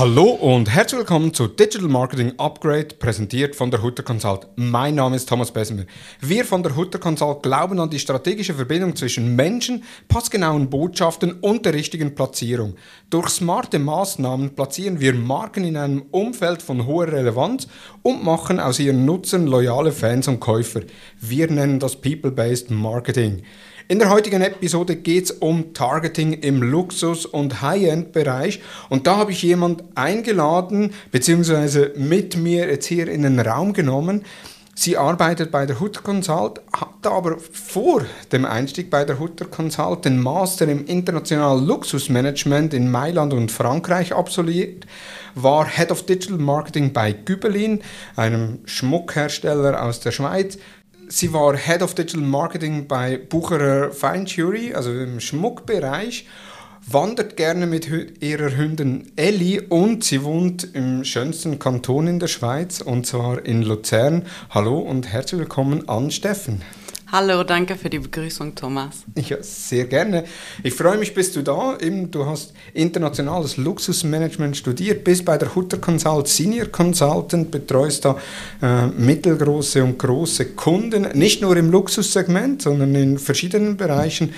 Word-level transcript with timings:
Hallo 0.00 0.30
und 0.30 0.70
herzlich 0.70 1.00
willkommen 1.00 1.34
zu 1.34 1.46
Digital 1.46 1.86
Marketing 1.86 2.32
Upgrade, 2.38 2.94
präsentiert 2.98 3.54
von 3.54 3.70
der 3.70 3.82
Hutter 3.82 4.02
Consult. 4.02 4.46
Mein 4.56 4.94
Name 4.94 5.16
ist 5.16 5.28
Thomas 5.28 5.50
Bessemer. 5.52 5.82
Wir 6.22 6.46
von 6.46 6.62
der 6.62 6.74
Hutter 6.74 6.98
Consult 6.98 7.42
glauben 7.42 7.78
an 7.78 7.90
die 7.90 7.98
strategische 7.98 8.54
Verbindung 8.54 8.96
zwischen 8.96 9.36
Menschen, 9.36 9.84
passgenauen 10.08 10.70
Botschaften 10.70 11.32
und 11.42 11.66
der 11.66 11.74
richtigen 11.74 12.14
Platzierung. 12.14 12.76
Durch 13.10 13.28
smarte 13.28 13.78
Maßnahmen 13.78 14.54
platzieren 14.54 15.00
wir 15.00 15.12
Marken 15.12 15.64
in 15.64 15.76
einem 15.76 16.04
Umfeld 16.12 16.62
von 16.62 16.86
hoher 16.86 17.08
Relevanz 17.08 17.68
und 18.00 18.24
machen 18.24 18.58
aus 18.58 18.78
ihren 18.78 19.04
Nutzern 19.04 19.46
loyale 19.46 19.92
Fans 19.92 20.28
und 20.28 20.40
Käufer. 20.40 20.80
Wir 21.20 21.50
nennen 21.50 21.78
das 21.78 22.00
People-Based 22.00 22.70
Marketing. 22.70 23.42
In 23.90 23.98
der 23.98 24.08
heutigen 24.08 24.40
Episode 24.40 24.94
geht 24.94 25.24
es 25.24 25.30
um 25.32 25.74
Targeting 25.74 26.32
im 26.32 26.62
Luxus- 26.62 27.26
und 27.26 27.60
High-End-Bereich. 27.60 28.60
Und 28.88 29.08
da 29.08 29.16
habe 29.16 29.32
ich 29.32 29.42
jemand 29.42 29.82
eingeladen, 29.96 30.94
beziehungsweise 31.10 31.92
mit 31.96 32.36
mir 32.36 32.68
jetzt 32.68 32.86
hier 32.86 33.08
in 33.08 33.22
den 33.22 33.40
Raum 33.40 33.72
genommen. 33.72 34.24
Sie 34.76 34.96
arbeitet 34.96 35.50
bei 35.50 35.66
der 35.66 35.80
Hutter 35.80 36.02
Consult, 36.02 36.60
hat 36.72 37.04
aber 37.04 37.38
vor 37.40 38.02
dem 38.30 38.44
Einstieg 38.44 38.90
bei 38.90 39.04
der 39.04 39.18
Hutter 39.18 39.46
Consult 39.46 40.04
den 40.04 40.20
Master 40.20 40.68
im 40.68 40.86
internationalen 40.86 41.66
Luxusmanagement 41.66 42.72
in 42.72 42.92
Mailand 42.92 43.32
und 43.32 43.50
Frankreich 43.50 44.12
absolviert, 44.14 44.86
war 45.34 45.66
Head 45.66 45.90
of 45.90 46.06
Digital 46.06 46.38
Marketing 46.38 46.92
bei 46.92 47.12
Gübelin, 47.12 47.80
einem 48.14 48.60
Schmuckhersteller 48.66 49.82
aus 49.82 49.98
der 49.98 50.12
Schweiz, 50.12 50.58
Sie 51.12 51.32
war 51.32 51.56
Head 51.56 51.82
of 51.82 51.94
Digital 51.96 52.20
Marketing 52.20 52.86
bei 52.86 53.18
Bucherer 53.18 53.90
Fine 53.90 54.26
Jury, 54.26 54.74
also 54.74 54.92
im 54.92 55.18
Schmuckbereich, 55.18 56.28
wandert 56.86 57.36
gerne 57.36 57.66
mit 57.66 57.90
ihrer 58.22 58.56
Hündin 58.56 59.10
Ellie 59.16 59.60
und 59.60 60.04
sie 60.04 60.22
wohnt 60.22 60.72
im 60.72 61.02
schönsten 61.02 61.58
Kanton 61.58 62.06
in 62.06 62.20
der 62.20 62.28
Schweiz, 62.28 62.80
und 62.80 63.08
zwar 63.08 63.44
in 63.44 63.62
Luzern. 63.62 64.24
Hallo 64.50 64.78
und 64.78 65.08
herzlich 65.08 65.40
willkommen 65.40 65.88
an 65.88 66.12
Steffen. 66.12 66.62
Hallo, 67.12 67.42
danke 67.42 67.74
für 67.74 67.90
die 67.90 67.98
Begrüßung, 67.98 68.54
Thomas. 68.54 69.02
Ja, 69.16 69.38
sehr 69.42 69.86
gerne. 69.86 70.22
Ich 70.62 70.74
freue 70.74 70.96
mich, 70.96 71.12
bist 71.12 71.34
du 71.34 71.42
da. 71.42 71.76
Du 72.08 72.24
hast 72.24 72.52
internationales 72.72 73.56
Luxusmanagement 73.56 74.56
studiert, 74.56 75.02
bist 75.02 75.24
bei 75.24 75.36
der 75.36 75.52
Hutter 75.56 75.78
Consult 75.78 76.28
Senior 76.28 76.66
Consultant, 76.66 77.50
betreust 77.50 78.04
da 78.04 78.16
äh, 78.62 78.86
mittelgroße 78.86 79.82
und 79.82 79.98
große 79.98 80.50
Kunden, 80.50 81.08
nicht 81.18 81.42
nur 81.42 81.56
im 81.56 81.72
Luxussegment, 81.72 82.62
sondern 82.62 82.94
in 82.94 83.18
verschiedenen 83.18 83.76
Bereichen 83.76 84.32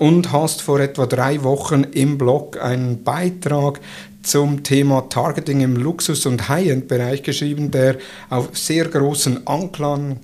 und 0.00 0.32
hast 0.32 0.62
vor 0.62 0.80
etwa 0.80 1.06
drei 1.06 1.44
Wochen 1.44 1.84
im 1.84 2.18
Blog 2.18 2.60
einen 2.60 3.04
Beitrag 3.04 3.78
zum 4.24 4.64
Thema 4.64 5.08
Targeting 5.08 5.60
im 5.60 5.76
Luxus- 5.76 6.26
und 6.26 6.48
High-End-Bereich 6.48 7.22
geschrieben, 7.22 7.70
der 7.70 7.96
auf 8.28 8.58
sehr 8.58 8.86
großen 8.86 9.46
Anklang 9.46 10.18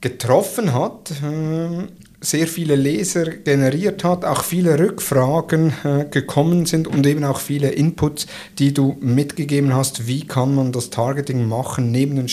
getroffen 0.00 0.72
hat, 0.74 1.10
äh, 1.10 1.86
sehr 2.20 2.46
viele 2.46 2.76
Leser 2.76 3.24
generiert 3.24 4.04
hat, 4.04 4.24
auch 4.24 4.42
viele 4.42 4.78
Rückfragen 4.78 5.72
äh, 5.84 6.04
gekommen 6.10 6.66
sind 6.66 6.88
und 6.88 7.06
eben 7.06 7.24
auch 7.24 7.40
viele 7.40 7.70
Inputs, 7.70 8.26
die 8.58 8.72
du 8.72 8.96
mitgegeben 9.00 9.74
hast, 9.74 10.06
wie 10.06 10.26
kann 10.26 10.54
man 10.54 10.72
das 10.72 10.90
Targeting 10.90 11.46
machen 11.46 11.90
neben 11.90 12.16
den 12.16 12.28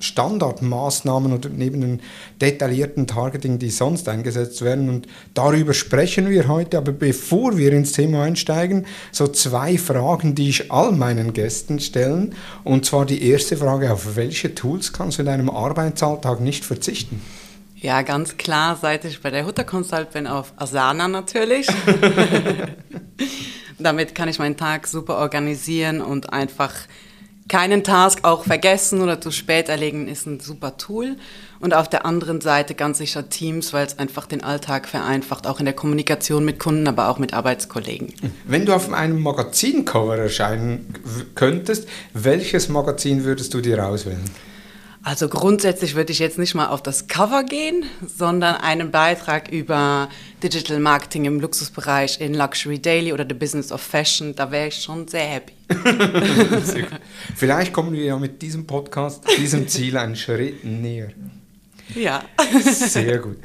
Standardmaßnahmen 0.00 1.32
oder 1.32 1.48
neben 1.48 1.80
den 1.80 2.00
detaillierten 2.40 3.06
Targeting, 3.06 3.58
die 3.58 3.70
sonst 3.70 4.08
eingesetzt 4.08 4.62
werden. 4.62 4.88
Und 4.88 5.08
darüber 5.34 5.74
sprechen 5.74 6.30
wir 6.30 6.48
heute. 6.48 6.78
Aber 6.78 6.92
bevor 6.92 7.56
wir 7.56 7.72
ins 7.72 7.92
Thema 7.92 8.22
einsteigen, 8.22 8.86
so 9.12 9.26
zwei 9.26 9.78
Fragen, 9.78 10.34
die 10.34 10.50
ich 10.50 10.70
all 10.70 10.92
meinen 10.92 11.32
Gästen 11.32 11.80
stellen. 11.80 12.34
Und 12.64 12.86
zwar 12.86 13.06
die 13.06 13.22
erste 13.28 13.56
Frage, 13.56 13.92
auf 13.92 14.16
welche 14.16 14.54
Tools 14.54 14.92
kannst 14.92 15.18
du 15.18 15.22
in 15.22 15.26
deinem 15.26 15.50
Arbeitsalltag 15.50 16.40
nicht 16.40 16.64
verzichten? 16.64 17.20
Ja, 17.76 18.02
ganz 18.02 18.36
klar, 18.36 18.76
seit 18.80 19.04
ich 19.04 19.22
bei 19.22 19.30
der 19.30 19.46
Hutter 19.46 19.62
Consult 19.62 20.10
bin, 20.10 20.26
auf 20.26 20.52
Asana 20.56 21.06
natürlich. 21.06 21.68
Damit 23.78 24.14
kann 24.14 24.28
ich 24.28 24.38
meinen 24.38 24.56
Tag 24.56 24.86
super 24.86 25.18
organisieren 25.18 26.00
und 26.00 26.32
einfach 26.32 26.74
keinen 27.48 27.82
Task 27.82 28.20
auch 28.24 28.44
vergessen 28.44 29.00
oder 29.00 29.20
zu 29.20 29.30
spät 29.30 29.68
erlegen, 29.68 30.06
ist 30.06 30.26
ein 30.26 30.40
super 30.40 30.76
Tool. 30.76 31.16
Und 31.60 31.74
auf 31.74 31.88
der 31.88 32.06
anderen 32.06 32.40
Seite 32.40 32.74
ganz 32.74 32.98
sicher 32.98 33.28
Teams, 33.28 33.72
weil 33.72 33.86
es 33.86 33.98
einfach 33.98 34.26
den 34.26 34.44
Alltag 34.44 34.86
vereinfacht, 34.86 35.46
auch 35.46 35.58
in 35.58 35.64
der 35.64 35.74
Kommunikation 35.74 36.44
mit 36.44 36.58
Kunden, 36.58 36.86
aber 36.86 37.08
auch 37.08 37.18
mit 37.18 37.34
Arbeitskollegen. 37.34 38.14
Wenn 38.46 38.64
du 38.64 38.74
auf 38.74 38.92
einem 38.92 39.20
Magazincover 39.20 40.16
erscheinen 40.16 40.94
könntest, 41.34 41.88
welches 42.14 42.68
Magazin 42.68 43.24
würdest 43.24 43.54
du 43.54 43.60
dir 43.60 43.84
auswählen? 43.84 44.22
Also 45.08 45.30
grundsätzlich 45.30 45.94
würde 45.94 46.12
ich 46.12 46.18
jetzt 46.18 46.38
nicht 46.38 46.54
mal 46.54 46.66
auf 46.66 46.82
das 46.82 47.06
Cover 47.06 47.42
gehen, 47.42 47.86
sondern 48.06 48.56
einen 48.56 48.90
Beitrag 48.90 49.50
über 49.50 50.10
Digital 50.42 50.80
Marketing 50.80 51.24
im 51.24 51.40
Luxusbereich 51.40 52.20
in 52.20 52.34
Luxury 52.34 52.78
Daily 52.78 53.14
oder 53.14 53.24
The 53.26 53.32
Business 53.32 53.72
of 53.72 53.80
Fashion. 53.80 54.34
Da 54.36 54.50
wäre 54.50 54.68
ich 54.68 54.74
schon 54.74 55.08
sehr 55.08 55.24
happy. 55.24 55.54
Vielleicht 57.34 57.72
kommen 57.72 57.94
wir 57.94 58.04
ja 58.04 58.18
mit 58.18 58.42
diesem 58.42 58.66
Podcast 58.66 59.24
diesem 59.38 59.66
Ziel 59.66 59.96
einen 59.96 60.14
Schritt 60.14 60.62
näher. 60.62 61.08
Ja. 61.94 62.22
Sehr 62.62 63.16
gut. 63.16 63.38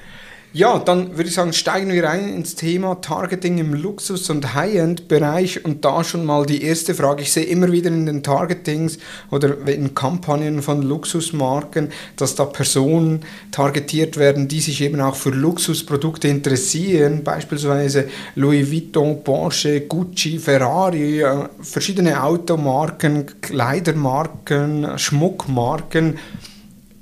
Ja, 0.56 0.78
dann 0.78 1.18
würde 1.18 1.30
ich 1.30 1.34
sagen, 1.34 1.52
steigen 1.52 1.92
wir 1.92 2.08
ein 2.08 2.32
ins 2.32 2.54
Thema 2.54 3.02
Targeting 3.02 3.58
im 3.58 3.74
Luxus- 3.74 4.30
und 4.30 4.54
High-End-Bereich 4.54 5.66
und 5.66 5.84
da 5.84 6.04
schon 6.04 6.26
mal 6.26 6.46
die 6.46 6.62
erste 6.62 6.94
Frage. 6.94 7.24
Ich 7.24 7.32
sehe 7.32 7.46
immer 7.46 7.72
wieder 7.72 7.88
in 7.88 8.06
den 8.06 8.22
Targetings 8.22 9.00
oder 9.32 9.68
in 9.68 9.96
Kampagnen 9.96 10.62
von 10.62 10.84
Luxusmarken, 10.84 11.90
dass 12.18 12.36
da 12.36 12.46
Personen 12.46 13.22
targetiert 13.50 14.18
werden, 14.18 14.48
die 14.48 14.60
sich 14.60 14.82
eben 14.82 15.02
auch 15.02 15.16
für 15.16 15.32
Luxusprodukte 15.32 16.28
interessieren, 16.28 17.24
beispielsweise 17.24 18.08
Louis 18.36 18.72
Vuitton, 18.72 19.24
Porsche, 19.24 19.82
Gucci, 19.82 20.38
Ferrari, 20.38 21.22
äh, 21.24 21.50
verschiedene 21.64 22.22
Automarken, 22.22 23.26
Kleidermarken, 23.42 25.00
Schmuckmarken. 25.00 26.20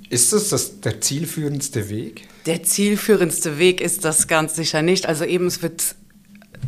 Ist 0.09 0.31
das, 0.31 0.47
das 0.47 0.79
der 0.79 1.01
zielführendste 1.01 1.89
Weg? 1.89 2.30
Der 2.45 2.63
zielführendste 2.63 3.59
Weg 3.59 3.81
ist 3.81 4.03
das 4.03 4.27
ganz 4.27 4.55
sicher 4.55 4.81
nicht. 4.81 5.05
Also 5.05 5.25
eben, 5.25 5.47
es 5.47 5.61
wird 5.61 5.95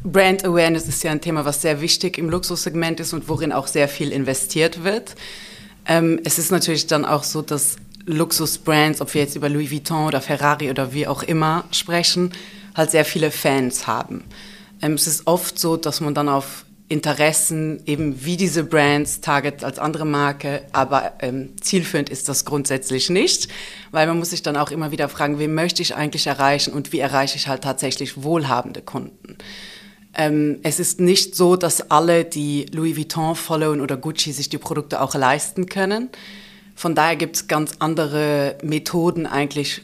Brand 0.03 0.43
Awareness 0.43 0.87
ist 0.87 1.03
ja 1.03 1.11
ein 1.11 1.21
Thema, 1.21 1.45
was 1.45 1.61
sehr 1.61 1.79
wichtig 1.79 2.17
im 2.17 2.29
Luxussegment 2.29 2.99
ist 2.99 3.13
und 3.13 3.29
worin 3.29 3.51
auch 3.51 3.67
sehr 3.67 3.87
viel 3.87 4.11
investiert 4.11 4.83
wird. 4.83 5.15
Ähm, 5.85 6.19
es 6.23 6.39
ist 6.39 6.51
natürlich 6.51 6.87
dann 6.87 7.05
auch 7.05 7.23
so, 7.23 7.41
dass 7.41 7.77
Luxusbrands, 8.05 9.01
ob 9.01 9.13
wir 9.13 9.21
jetzt 9.21 9.35
über 9.35 9.49
Louis 9.49 9.71
Vuitton 9.71 10.07
oder 10.07 10.19
Ferrari 10.19 10.69
oder 10.69 10.93
wie 10.93 11.07
auch 11.07 11.23
immer 11.23 11.65
sprechen, 11.71 12.33
halt 12.75 12.91
sehr 12.91 13.05
viele 13.05 13.31
Fans 13.31 13.87
haben. 13.87 14.23
Ähm, 14.81 14.93
es 14.93 15.07
ist 15.07 15.25
oft 15.25 15.57
so, 15.57 15.77
dass 15.77 16.01
man 16.01 16.13
dann 16.13 16.27
auf 16.27 16.62
Interessen, 16.89 17.81
eben 17.85 18.25
wie 18.25 18.37
diese 18.37 18.63
Brands, 18.63 19.21
Target 19.21 19.63
als 19.63 19.79
andere 19.79 20.05
Marke, 20.05 20.63
aber 20.73 21.13
ähm, 21.19 21.49
zielführend 21.59 22.09
ist 22.09 22.29
das 22.29 22.45
grundsätzlich 22.45 23.09
nicht, 23.09 23.47
weil 23.91 24.05
man 24.05 24.19
muss 24.19 24.31
sich 24.31 24.43
dann 24.43 24.57
auch 24.57 24.69
immer 24.69 24.91
wieder 24.91 25.09
fragen, 25.09 25.39
wen 25.39 25.53
möchte 25.53 25.81
ich 25.81 25.95
eigentlich 25.95 26.27
erreichen 26.27 26.73
und 26.73 26.91
wie 26.91 26.99
erreiche 26.99 27.37
ich 27.37 27.47
halt 27.47 27.63
tatsächlich 27.63 28.21
wohlhabende 28.21 28.81
Kunden. 28.81 29.37
Ähm, 30.13 30.59
es 30.63 30.79
ist 30.79 30.99
nicht 30.99 31.35
so, 31.35 31.55
dass 31.55 31.89
alle, 31.89 32.25
die 32.25 32.67
Louis 32.71 32.95
Vuitton 32.97 33.35
followen 33.35 33.81
oder 33.81 33.97
Gucci, 33.97 34.31
sich 34.31 34.49
die 34.49 34.57
Produkte 34.57 35.01
auch 35.01 35.15
leisten 35.15 35.65
können. 35.65 36.09
Von 36.75 36.95
daher 36.95 37.15
gibt 37.15 37.35
es 37.35 37.47
ganz 37.47 37.73
andere 37.79 38.57
Methoden 38.61 39.25
eigentlich, 39.25 39.81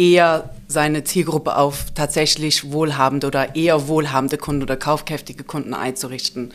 eher 0.00 0.48
seine 0.66 1.04
Zielgruppe 1.04 1.56
auf 1.56 1.90
tatsächlich 1.94 2.72
wohlhabende 2.72 3.26
oder 3.26 3.54
eher 3.54 3.86
wohlhabende 3.86 4.38
Kunden 4.38 4.62
oder 4.62 4.78
kaufkräftige 4.78 5.44
Kunden 5.44 5.74
einzurichten. 5.74 6.52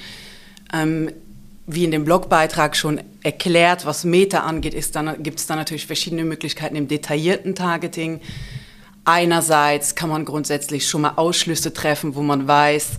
Ähm, 0.74 1.12
wie 1.68 1.84
in 1.84 1.92
dem 1.92 2.06
Blogbeitrag 2.06 2.76
schon 2.76 3.02
erklärt, 3.22 3.86
was 3.86 4.04
Meta 4.04 4.40
angeht, 4.40 4.74
gibt 4.74 5.40
es 5.40 5.48
dann 5.48 5.58
natürlich 5.58 5.86
verschiedene 5.86 6.24
Möglichkeiten 6.24 6.76
im 6.76 6.88
detaillierten 6.88 7.54
Targeting. 7.54 8.20
Einerseits 9.04 9.94
kann 9.94 10.10
man 10.10 10.26
grundsätzlich 10.26 10.88
schon 10.88 11.02
mal 11.02 11.14
Ausschlüsse 11.16 11.72
treffen, 11.72 12.16
wo 12.16 12.24
man 12.24 12.48
weiß, 12.48 12.94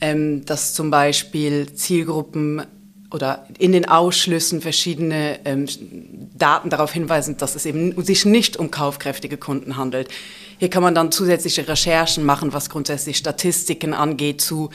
ähm, 0.00 0.44
dass 0.44 0.74
zum 0.74 0.90
Beispiel 0.90 1.72
Zielgruppen 1.74 2.62
oder 3.14 3.46
in 3.58 3.72
den 3.72 3.88
Ausschlüssen 3.88 4.60
verschiedene 4.60 5.38
ähm, 5.44 5.66
Daten 6.36 6.68
darauf 6.68 6.92
hinweisen, 6.92 7.36
dass 7.36 7.54
es 7.54 7.64
eben 7.64 8.02
sich 8.04 8.24
nicht 8.24 8.56
um 8.56 8.72
kaufkräftige 8.72 9.36
Kunden 9.36 9.76
handelt. 9.76 10.08
Hier 10.58 10.68
kann 10.68 10.82
man 10.82 10.94
dann 10.94 11.12
zusätzliche 11.12 11.66
Recherchen 11.66 12.24
machen, 12.24 12.52
was 12.52 12.68
grundsätzlich 12.68 13.16
Statistiken 13.16 13.94
angeht 13.94 14.40
zu 14.40 14.70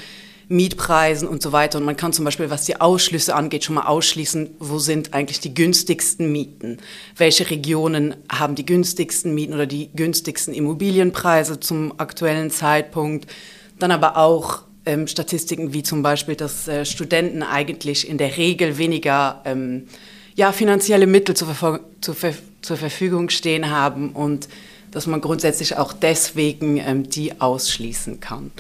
Mietpreisen 0.48 1.28
und 1.28 1.44
so 1.44 1.52
weiter. 1.52 1.78
Und 1.78 1.86
man 1.86 1.98
kann 1.98 2.14
zum 2.14 2.26
Beispiel, 2.26 2.50
was 2.50 2.66
die 2.66 2.80
Ausschlüsse 2.80 3.36
angeht, 3.36 3.66
schon 3.66 3.76
mal 3.76 3.86
ausschließen, 3.86 4.56
wo 4.60 4.80
sind 4.80 5.14
eigentlich 5.14 5.42
die 5.42 5.54
günstigsten 5.54 6.32
Mieten? 6.32 6.78
Welche 7.18 7.50
Regionen 7.50 8.16
haben 8.32 8.56
die 8.56 8.66
günstigsten 8.66 9.36
Mieten 9.36 9.54
oder 9.54 9.68
die 9.68 9.92
günstigsten 9.96 10.54
Immobilienpreise 10.54 11.60
zum 11.60 11.94
aktuellen 12.00 12.52
Zeitpunkt? 12.52 13.30
Dann 13.78 13.92
aber 13.92 14.18
auch 14.18 14.64
ähm, 14.90 15.08
Statistiken 15.08 15.72
wie 15.74 15.84
zum 15.84 16.02
Beispiel, 16.02 16.36
dass 16.36 16.68
äh, 16.68 16.84
Studenten 16.84 17.44
eigentlich 17.44 18.10
in 18.10 18.18
der 18.18 18.38
Regel 18.38 18.78
weniger 18.78 19.42
ähm, 19.46 19.88
ja, 20.36 20.52
finanzielle 20.52 21.06
Mittel 21.06 21.36
zur, 21.36 21.80
zur, 22.02 22.16
zur, 22.62 22.78
Verfügung 22.78 23.30
stehen 23.30 23.70
haben 23.70 24.12
und 24.12 24.50
dass 24.92 25.06
man 25.06 25.22
grundsätzlich 25.22 25.78
auch 25.78 25.94
deswegen 25.94 26.78
ähm, 26.78 27.10
die 27.10 27.40
ausschließen 27.40 28.20
kann. 28.20 28.52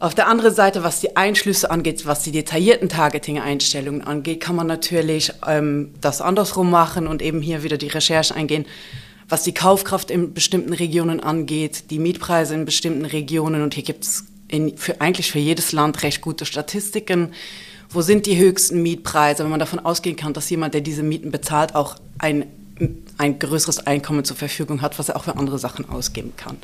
Auf 0.00 0.14
der 0.14 0.26
anderen 0.26 0.54
Seite, 0.54 0.82
was 0.82 1.00
die 1.00 1.16
Einschlüsse 1.16 1.70
angeht, 1.70 2.04
was 2.04 2.22
die 2.24 2.32
detaillierten 2.32 2.88
Targeting-Einstellungen 2.88 4.02
angeht, 4.02 4.40
kann 4.40 4.56
man 4.56 4.66
natürlich 4.66 5.32
ähm, 5.46 5.94
das 6.00 6.20
andersrum 6.20 6.70
machen 6.70 7.06
und 7.06 7.22
eben 7.22 7.40
hier 7.40 7.62
wieder 7.62 7.78
die 7.78 7.88
Recherche 7.88 8.34
eingehen, 8.34 8.66
was 9.28 9.44
die 9.44 9.54
Kaufkraft 9.54 10.10
in 10.10 10.34
bestimmten 10.34 10.72
Regionen 10.72 11.20
angeht, 11.20 11.90
die 11.90 11.98
Mietpreise 11.98 12.54
in 12.54 12.64
bestimmten 12.64 13.04
Regionen. 13.04 13.62
Und 13.62 13.74
hier 13.74 13.84
gibt 13.84 14.04
es 14.04 14.24
für, 14.76 15.00
eigentlich 15.00 15.30
für 15.32 15.38
jedes 15.38 15.72
Land 15.72 16.02
recht 16.02 16.20
gute 16.20 16.44
Statistiken. 16.46 17.32
Wo 17.90 18.02
sind 18.02 18.26
die 18.26 18.36
höchsten 18.36 18.82
Mietpreise, 18.82 19.44
wenn 19.44 19.50
man 19.50 19.60
davon 19.60 19.78
ausgehen 19.78 20.16
kann, 20.16 20.32
dass 20.32 20.50
jemand, 20.50 20.74
der 20.74 20.80
diese 20.80 21.02
Mieten 21.02 21.30
bezahlt, 21.30 21.74
auch 21.74 21.96
ein, 22.18 22.46
ein 23.18 23.38
größeres 23.38 23.86
Einkommen 23.86 24.24
zur 24.24 24.36
Verfügung 24.36 24.82
hat, 24.82 24.98
was 24.98 25.08
er 25.08 25.16
auch 25.16 25.24
für 25.24 25.36
andere 25.36 25.58
Sachen 25.58 25.88
ausgeben 25.88 26.32
kann. 26.36 26.56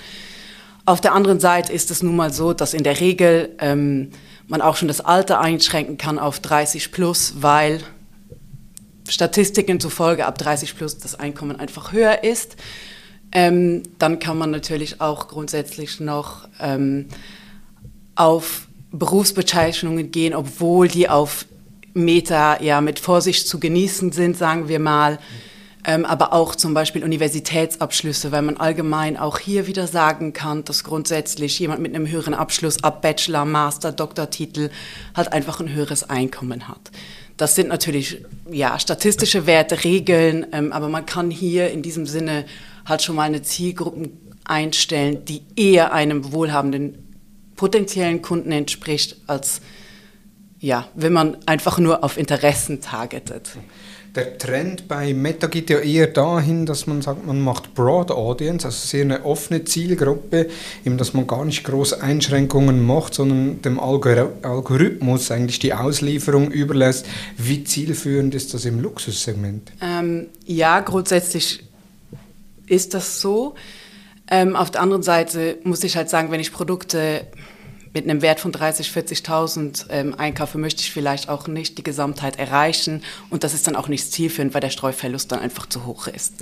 Auf 0.87 1.01
der 1.01 1.13
anderen 1.13 1.41
Seite 1.41 1.73
ist 1.73 1.91
es 1.91 2.03
nun 2.03 2.17
mal 2.17 2.33
so, 2.33 2.53
dass 2.53 2.75
in 2.75 2.83
der 2.83 3.01
Regel 3.01 3.55
ähm, 3.61 4.11
man 4.49 4.61
auch 4.61 4.77
schon 4.77 4.89
das 4.89 5.01
Alter 5.01 5.41
einschränken 5.41 5.99
kann 5.99 6.19
auf 6.19 6.41
30 6.41 6.91
plus, 6.91 7.35
weil 7.37 7.81
Statistiken 9.09 9.79
zufolge 9.79 10.27
ab 10.27 10.39
30 10.39 10.77
plus 10.77 10.99
das 10.99 11.15
Einkommen 11.15 11.57
einfach 11.59 11.93
höher 11.93 12.25
ist. 12.25 12.57
Ähm, 13.33 13.85
dann 13.99 14.19
kann 14.19 14.39
man 14.39 14.51
natürlich 14.51 15.01
auch 15.01 15.29
grundsätzlich 15.29 16.01
noch 16.01 16.49
ähm, 16.59 17.07
auf 18.21 18.69
Berufsbezeichnungen 18.93 20.11
gehen, 20.11 20.35
obwohl 20.35 20.89
die 20.89 21.09
auf 21.09 21.47
Meta 21.95 22.63
ja 22.63 22.83
mit 22.83 22.99
Vorsicht 22.99 23.49
zu 23.49 23.59
genießen 23.59 24.13
sind, 24.13 24.37
sagen 24.37 24.69
wir 24.69 24.79
mal. 24.79 25.19
Ähm, 25.87 26.05
aber 26.05 26.35
auch 26.35 26.55
zum 26.55 26.75
Beispiel 26.75 27.03
Universitätsabschlüsse, 27.03 28.31
weil 28.31 28.43
man 28.43 28.59
allgemein 28.59 29.17
auch 29.17 29.39
hier 29.39 29.67
wieder 29.67 29.87
sagen 29.87 30.35
kann, 30.35 30.63
dass 30.65 30.85
grundsätzlich 30.85 31.59
jemand 31.59 31.81
mit 31.81 31.95
einem 31.95 32.07
höheren 32.07 32.35
Abschluss 32.35 32.85
ab 32.85 33.01
Bachelor, 33.01 33.47
Master, 33.47 33.91
Doktortitel 33.91 34.69
halt 35.17 35.33
einfach 35.33 35.59
ein 35.61 35.73
höheres 35.73 36.11
Einkommen 36.11 36.69
hat. 36.69 36.91
Das 37.39 37.55
sind 37.55 37.69
natürlich 37.69 38.23
ja, 38.51 38.79
statistische 38.79 39.47
Werte, 39.47 39.83
Regeln, 39.83 40.47
ähm, 40.53 40.73
aber 40.73 40.91
man 40.91 41.07
kann 41.07 41.31
hier 41.31 41.71
in 41.71 41.81
diesem 41.81 42.05
Sinne 42.05 42.45
halt 42.85 43.01
schon 43.01 43.17
mal 43.17 43.23
eine 43.23 43.41
Zielgruppe 43.41 44.11
einstellen, 44.45 45.25
die 45.25 45.41
eher 45.57 45.95
einem 45.95 46.35
wohlhabenden 46.35 47.10
potenziellen 47.61 48.23
Kunden 48.23 48.53
entspricht, 48.53 49.19
als 49.27 49.61
ja, 50.61 50.89
wenn 50.95 51.13
man 51.13 51.37
einfach 51.45 51.79
nur 51.79 52.03
auf 52.03 52.17
Interessen 52.17 52.81
targetet 52.81 53.51
der 54.15 54.39
Trend 54.39 54.89
bei 54.89 55.15
Meta 55.15 55.47
geht 55.47 55.71
ja 55.71 55.79
eher 55.79 56.09
dahin, 56.09 56.67
dass 56.67 56.87
man 56.87 57.03
sagt, 57.03 57.27
man 57.27 57.41
macht 57.41 57.75
Broad 57.75 58.11
Audience, 58.11 58.67
also 58.67 58.87
sehr 58.87 59.03
eine 59.03 59.25
offene 59.25 59.65
Zielgruppe, 59.65 60.49
eben 60.85 60.99
dass 60.99 61.15
man 61.15 61.27
gar 61.27 61.45
nicht 61.45 61.65
große 61.65 62.03
Einschränkungen 62.03 62.85
macht, 62.85 63.15
sondern 63.15 63.63
dem 63.63 63.79
Algorithmus 63.79 65.31
eigentlich 65.31 65.59
die 65.59 65.75
Auslieferung 65.75 66.51
überlässt. 66.51 67.07
Wie 67.37 67.65
zielführend 67.65 68.35
ist 68.35 68.53
das 68.55 68.65
im 68.65 68.81
Luxussegment? 68.81 69.73
Ähm, 69.81 70.27
ja, 70.45 70.81
grundsätzlich 70.81 71.63
ist 72.67 72.95
das 72.95 73.21
so. 73.21 73.55
Ähm, 74.31 74.57
auf 74.57 74.71
der 74.71 74.81
anderen 74.81 75.03
Seite 75.03 75.59
muss 75.65 75.85
ich 75.85 75.97
halt 75.97 76.09
sagen, 76.09 76.31
wenn 76.31 76.41
ich 76.41 76.53
Produkte 76.53 77.27
mit 77.93 78.05
einem 78.05 78.23
Wert 78.23 78.41
von 78.41 78.53
30.000, 78.53 79.25
40.000 79.25 79.87
ähm, 79.91 80.15
einkaufe, 80.15 80.59
möchte 80.59 80.83
ich 80.83 80.93
vielleicht 80.93 81.29
auch 81.29 81.49
nicht 81.49 81.79
die 81.79 81.83
Gesamtheit 81.83 82.39
erreichen. 82.39 83.03
Und 83.31 83.43
das 83.45 83.55
ist 83.55 83.67
dann 83.67 83.77
auch 83.77 83.89
nicht 83.89 84.13
zielführend, 84.13 84.55
weil 84.55 84.61
der 84.61 84.71
Streuverlust 84.71 85.33
dann 85.33 85.41
einfach 85.41 85.67
zu 85.69 85.87
hoch 85.87 86.07
ist. 86.07 86.35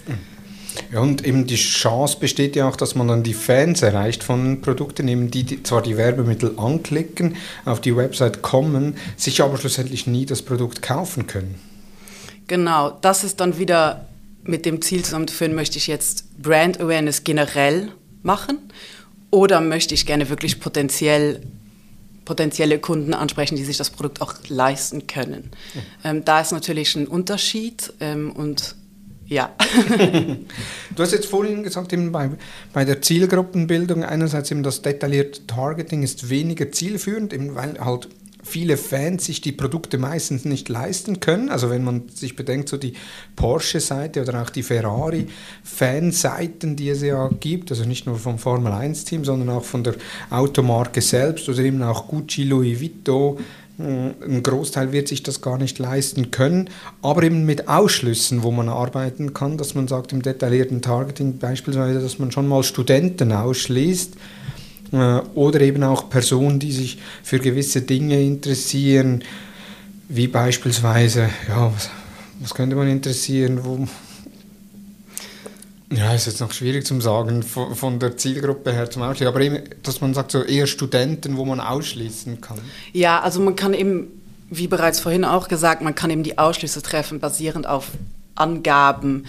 Ja, 0.93 1.00
und 1.00 1.27
eben 1.27 1.47
die 1.47 1.56
Chance 1.56 2.19
besteht 2.21 2.55
ja 2.55 2.69
auch, 2.69 2.77
dass 2.77 2.95
man 2.95 3.09
dann 3.09 3.23
die 3.23 3.35
Fans 3.35 3.83
erreicht 3.83 4.23
von 4.23 4.61
Produkten, 4.61 5.09
eben 5.09 5.31
die, 5.31 5.45
die 5.45 5.62
zwar 5.62 5.83
die 5.83 5.97
Werbemittel 5.97 6.55
anklicken, 6.56 7.37
auf 7.65 7.81
die 7.81 7.97
Website 7.97 8.43
kommen, 8.43 8.97
sich 9.17 9.43
aber 9.43 9.56
schlussendlich 9.56 10.06
nie 10.06 10.27
das 10.27 10.43
Produkt 10.43 10.83
kaufen 10.83 11.27
können. 11.27 11.56
Genau, 12.47 12.91
das 12.91 13.25
ist 13.25 13.41
dann 13.41 13.59
wieder 13.59 14.06
mit 14.43 14.67
dem 14.67 14.81
Ziel 14.81 15.05
zusammenzuführen, 15.05 15.55
möchte 15.55 15.79
ich 15.79 15.87
jetzt 15.87 16.41
Brand 16.41 16.81
Awareness 16.81 17.25
generell 17.25 17.93
machen 18.23 18.59
oder 19.31 19.61
möchte 19.61 19.95
ich 19.95 20.07
gerne 20.07 20.29
wirklich 20.29 20.61
potenziell 20.61 21.43
potenzielle 22.25 22.79
Kunden 22.79 23.15
ansprechen, 23.15 23.57
die 23.57 23.65
sich 23.65 23.79
das 23.79 23.89
Produkt 23.89 24.21
auch 24.21 24.35
leisten 24.49 25.07
können. 25.07 25.51
Mhm. 25.73 25.81
Ähm, 26.05 26.25
da 26.27 26.43
ist 26.43 26.53
natürlich 26.53 26.95
ein 26.95 27.09
Unterschied 27.09 27.95
ähm, 28.01 28.33
und 28.33 28.75
ja. 29.29 29.55
du 30.97 31.03
hast 31.03 31.13
jetzt 31.13 31.27
vorhin 31.27 31.63
gesagt, 31.63 31.93
eben 31.93 32.13
bei, 32.13 32.31
bei 32.75 32.85
der 32.85 33.01
Zielgruppenbildung 33.01 34.05
einerseits 34.05 34.51
eben 34.51 34.63
das 34.63 34.83
detaillierte 34.83 35.47
Targeting 35.47 36.03
ist 36.03 36.29
weniger 36.29 36.71
zielführend, 36.71 37.33
eben 37.33 37.55
weil 37.55 37.79
halt 37.81 38.09
viele 38.49 38.77
Fans 38.77 39.27
sich 39.27 39.41
die 39.41 39.53
Produkte 39.53 39.99
meistens 39.99 40.45
nicht 40.45 40.69
leisten 40.69 41.21
können. 41.21 41.50
Also 41.50 41.71
wenn 41.71 41.85
man 41.85 42.09
sich 42.09 42.35
bedenkt, 42.35 42.69
so 42.69 42.77
die 42.77 42.95
Porsche-Seite 43.37 44.23
oder 44.23 44.43
auch 44.43 44.50
die 44.50 44.62
Ferrari-Fanseiten, 44.62 46.77
die 46.77 46.89
es 46.89 47.03
ja 47.03 47.29
gibt, 47.41 47.71
also 47.71 47.85
nicht 47.85 48.06
nur 48.06 48.17
vom 48.17 48.39
Formel-1-Team, 48.39 49.25
sondern 49.25 49.50
auch 49.50 49.65
von 49.65 49.85
der 49.85 49.95
Automarke 50.31 51.00
selbst 51.00 51.49
oder 51.49 51.61
eben 51.61 51.83
auch 51.83 52.09
Gucci, 52.09 52.45
Louis 52.45 52.81
Vuitton, 52.81 53.39
hm, 53.79 54.15
ein 54.23 54.43
Großteil 54.43 54.93
wird 54.93 55.06
sich 55.06 55.23
das 55.23 55.41
gar 55.41 55.56
nicht 55.56 55.79
leisten 55.79 56.33
können, 56.33 56.69
aber 57.00 57.23
eben 57.23 57.45
mit 57.45 57.69
Ausschlüssen, 57.69 58.43
wo 58.43 58.50
man 58.50 58.69
arbeiten 58.69 59.35
kann, 59.35 59.56
dass 59.56 59.77
man 59.77 59.87
sagt 59.87 60.12
im 60.12 60.23
detaillierten 60.23 60.83
Targeting 60.83 61.39
beispielsweise, 61.39 62.00
dass 62.00 62.19
man 62.19 62.33
schon 62.33 62.49
mal 62.49 62.65
Studenten 62.65 63.31
ausschließt, 63.31 64.15
oder 64.93 65.61
eben 65.61 65.82
auch 65.82 66.08
Personen, 66.08 66.58
die 66.58 66.73
sich 66.73 66.99
für 67.23 67.38
gewisse 67.38 67.82
Dinge 67.82 68.23
interessieren, 68.23 69.23
wie 70.08 70.29
beispielsweise, 70.29 71.29
ja, 71.49 71.73
was, 71.75 71.90
was 72.40 72.55
könnte 72.55 72.75
man 72.75 72.88
interessieren, 72.88 73.61
wo, 73.62 73.87
ja, 75.94 76.14
ist 76.14 76.26
jetzt 76.26 76.40
noch 76.40 76.52
schwierig 76.52 76.87
zu 76.87 76.99
sagen, 77.00 77.42
von, 77.42 77.75
von 77.75 77.99
der 77.99 78.16
Zielgruppe 78.16 78.73
her 78.73 78.90
zum 78.90 79.02
Ausschließen, 79.02 79.28
aber 79.28 79.40
eben, 79.40 79.62
dass 79.83 80.00
man 80.00 80.14
sagt, 80.14 80.33
so 80.33 80.42
eher 80.42 80.66
Studenten, 80.66 81.37
wo 81.37 81.45
man 81.45 81.61
ausschließen 81.61 82.40
kann. 82.40 82.59
Ja, 82.92 83.21
also 83.21 83.40
man 83.40 83.57
kann 83.57 83.75
eben, 83.75 84.09
wie 84.49 84.68
bereits 84.68 85.00
vorhin 85.00 85.25
auch 85.25 85.49
gesagt, 85.49 85.83
man 85.83 85.95
kann 85.95 86.11
eben 86.11 86.23
die 86.23 86.38
Ausschlüsse 86.38 86.83
treffen, 86.83 87.21
basierend 87.21 87.66
auf 87.66 87.90
Angaben, 88.35 89.25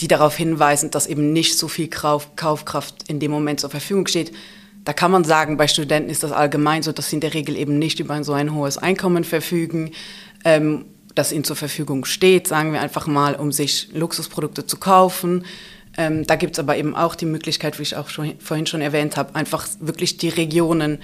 die 0.00 0.08
darauf 0.08 0.36
hinweisen, 0.36 0.90
dass 0.90 1.06
eben 1.06 1.32
nicht 1.32 1.58
so 1.58 1.68
viel 1.68 1.88
Kaufkraft 1.88 3.08
in 3.08 3.18
dem 3.20 3.30
Moment 3.30 3.60
zur 3.60 3.70
Verfügung 3.70 4.06
steht, 4.06 4.32
da 4.88 4.94
kann 4.94 5.10
man 5.10 5.22
sagen, 5.22 5.58
bei 5.58 5.68
Studenten 5.68 6.08
ist 6.08 6.22
das 6.22 6.32
allgemein 6.32 6.82
so, 6.82 6.92
dass 6.92 7.10
sie 7.10 7.16
in 7.16 7.20
der 7.20 7.34
Regel 7.34 7.58
eben 7.58 7.78
nicht 7.78 8.00
über 8.00 8.24
so 8.24 8.32
ein 8.32 8.54
hohes 8.54 8.78
Einkommen 8.78 9.22
verfügen, 9.22 9.90
ähm, 10.46 10.86
das 11.14 11.30
ihnen 11.30 11.44
zur 11.44 11.56
Verfügung 11.56 12.06
steht, 12.06 12.48
sagen 12.48 12.72
wir 12.72 12.80
einfach 12.80 13.06
mal, 13.06 13.34
um 13.34 13.52
sich 13.52 13.90
Luxusprodukte 13.92 14.64
zu 14.64 14.78
kaufen. 14.78 15.44
Ähm, 15.98 16.26
da 16.26 16.36
gibt 16.36 16.54
es 16.54 16.58
aber 16.58 16.78
eben 16.78 16.96
auch 16.96 17.16
die 17.16 17.26
Möglichkeit, 17.26 17.78
wie 17.78 17.82
ich 17.82 17.96
auch 17.96 18.08
schon, 18.08 18.40
vorhin 18.40 18.64
schon 18.64 18.80
erwähnt 18.80 19.18
habe, 19.18 19.34
einfach 19.34 19.68
wirklich 19.78 20.16
die 20.16 20.30
Regionen 20.30 21.00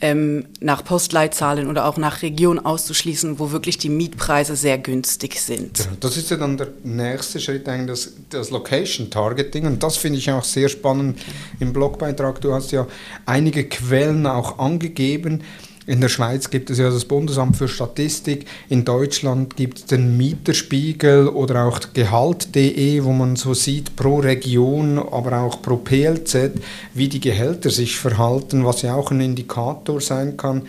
ähm, 0.00 0.46
nach 0.60 0.84
Postleitzahlen 0.84 1.68
oder 1.68 1.86
auch 1.86 1.96
nach 1.96 2.22
Region 2.22 2.58
auszuschließen, 2.58 3.38
wo 3.38 3.50
wirklich 3.50 3.78
die 3.78 3.88
Mietpreise 3.88 4.54
sehr 4.54 4.78
günstig 4.78 5.40
sind. 5.40 5.78
Ja, 5.78 5.86
das 6.00 6.16
ist 6.16 6.30
ja 6.30 6.36
dann 6.36 6.56
der 6.56 6.68
nächste 6.84 7.40
Schritt, 7.40 7.68
eigentlich 7.68 7.88
das, 7.88 8.12
das 8.30 8.50
Location 8.50 9.10
Targeting. 9.10 9.66
Und 9.66 9.82
das 9.82 9.96
finde 9.96 10.18
ich 10.18 10.30
auch 10.30 10.44
sehr 10.44 10.68
spannend 10.68 11.18
im 11.58 11.72
Blogbeitrag. 11.72 12.40
Du 12.40 12.52
hast 12.52 12.70
ja 12.70 12.86
einige 13.26 13.64
Quellen 13.64 14.26
auch 14.26 14.58
angegeben. 14.58 15.42
In 15.88 16.02
der 16.02 16.10
Schweiz 16.10 16.50
gibt 16.50 16.68
es 16.68 16.76
ja 16.76 16.90
das 16.90 17.06
Bundesamt 17.06 17.56
für 17.56 17.66
Statistik, 17.66 18.44
in 18.68 18.84
Deutschland 18.84 19.56
gibt 19.56 19.78
es 19.78 19.84
den 19.86 20.18
Mieterspiegel 20.18 21.28
oder 21.28 21.64
auch 21.64 21.80
Gehalt.de, 21.94 23.04
wo 23.04 23.12
man 23.12 23.36
so 23.36 23.54
sieht 23.54 23.96
pro 23.96 24.18
Region, 24.18 24.98
aber 24.98 25.40
auch 25.40 25.62
pro 25.62 25.78
PLZ, 25.78 26.50
wie 26.92 27.08
die 27.08 27.20
Gehälter 27.20 27.70
sich 27.70 27.96
verhalten, 27.96 28.66
was 28.66 28.82
ja 28.82 28.94
auch 28.96 29.10
ein 29.10 29.22
Indikator 29.22 29.98
sein 30.02 30.36
kann, 30.36 30.68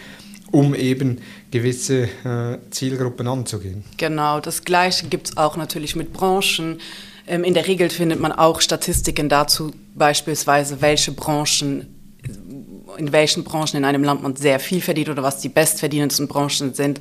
um 0.51 0.73
eben 0.73 1.17
gewisse 1.51 2.03
äh, 2.23 2.57
Zielgruppen 2.71 3.27
anzugehen. 3.27 3.83
Genau, 3.97 4.39
das 4.39 4.63
Gleiche 4.63 5.07
gibt 5.07 5.31
es 5.31 5.37
auch 5.37 5.57
natürlich 5.57 5.97
mit 5.97 6.13
Branchen. 6.13 6.79
Ähm, 7.27 7.43
in 7.43 7.55
der 7.55 7.67
Regel 7.67 7.89
findet 7.89 8.21
man 8.21 8.31
auch 8.31 8.61
Statistiken 8.61 9.27
dazu, 9.27 9.73
beispielsweise 9.95 10.79
welche 10.79 11.11
Branchen 11.11 11.98
in 12.99 13.11
welchen 13.11 13.43
Branchen 13.43 13.77
in 13.77 13.85
einem 13.85 14.03
Land 14.03 14.21
man 14.21 14.35
sehr 14.35 14.59
viel 14.59 14.81
verdient 14.81 15.09
oder 15.09 15.23
was 15.23 15.39
die 15.39 15.49
bestverdienendsten 15.49 16.27
Branchen 16.27 16.73
sind. 16.73 16.99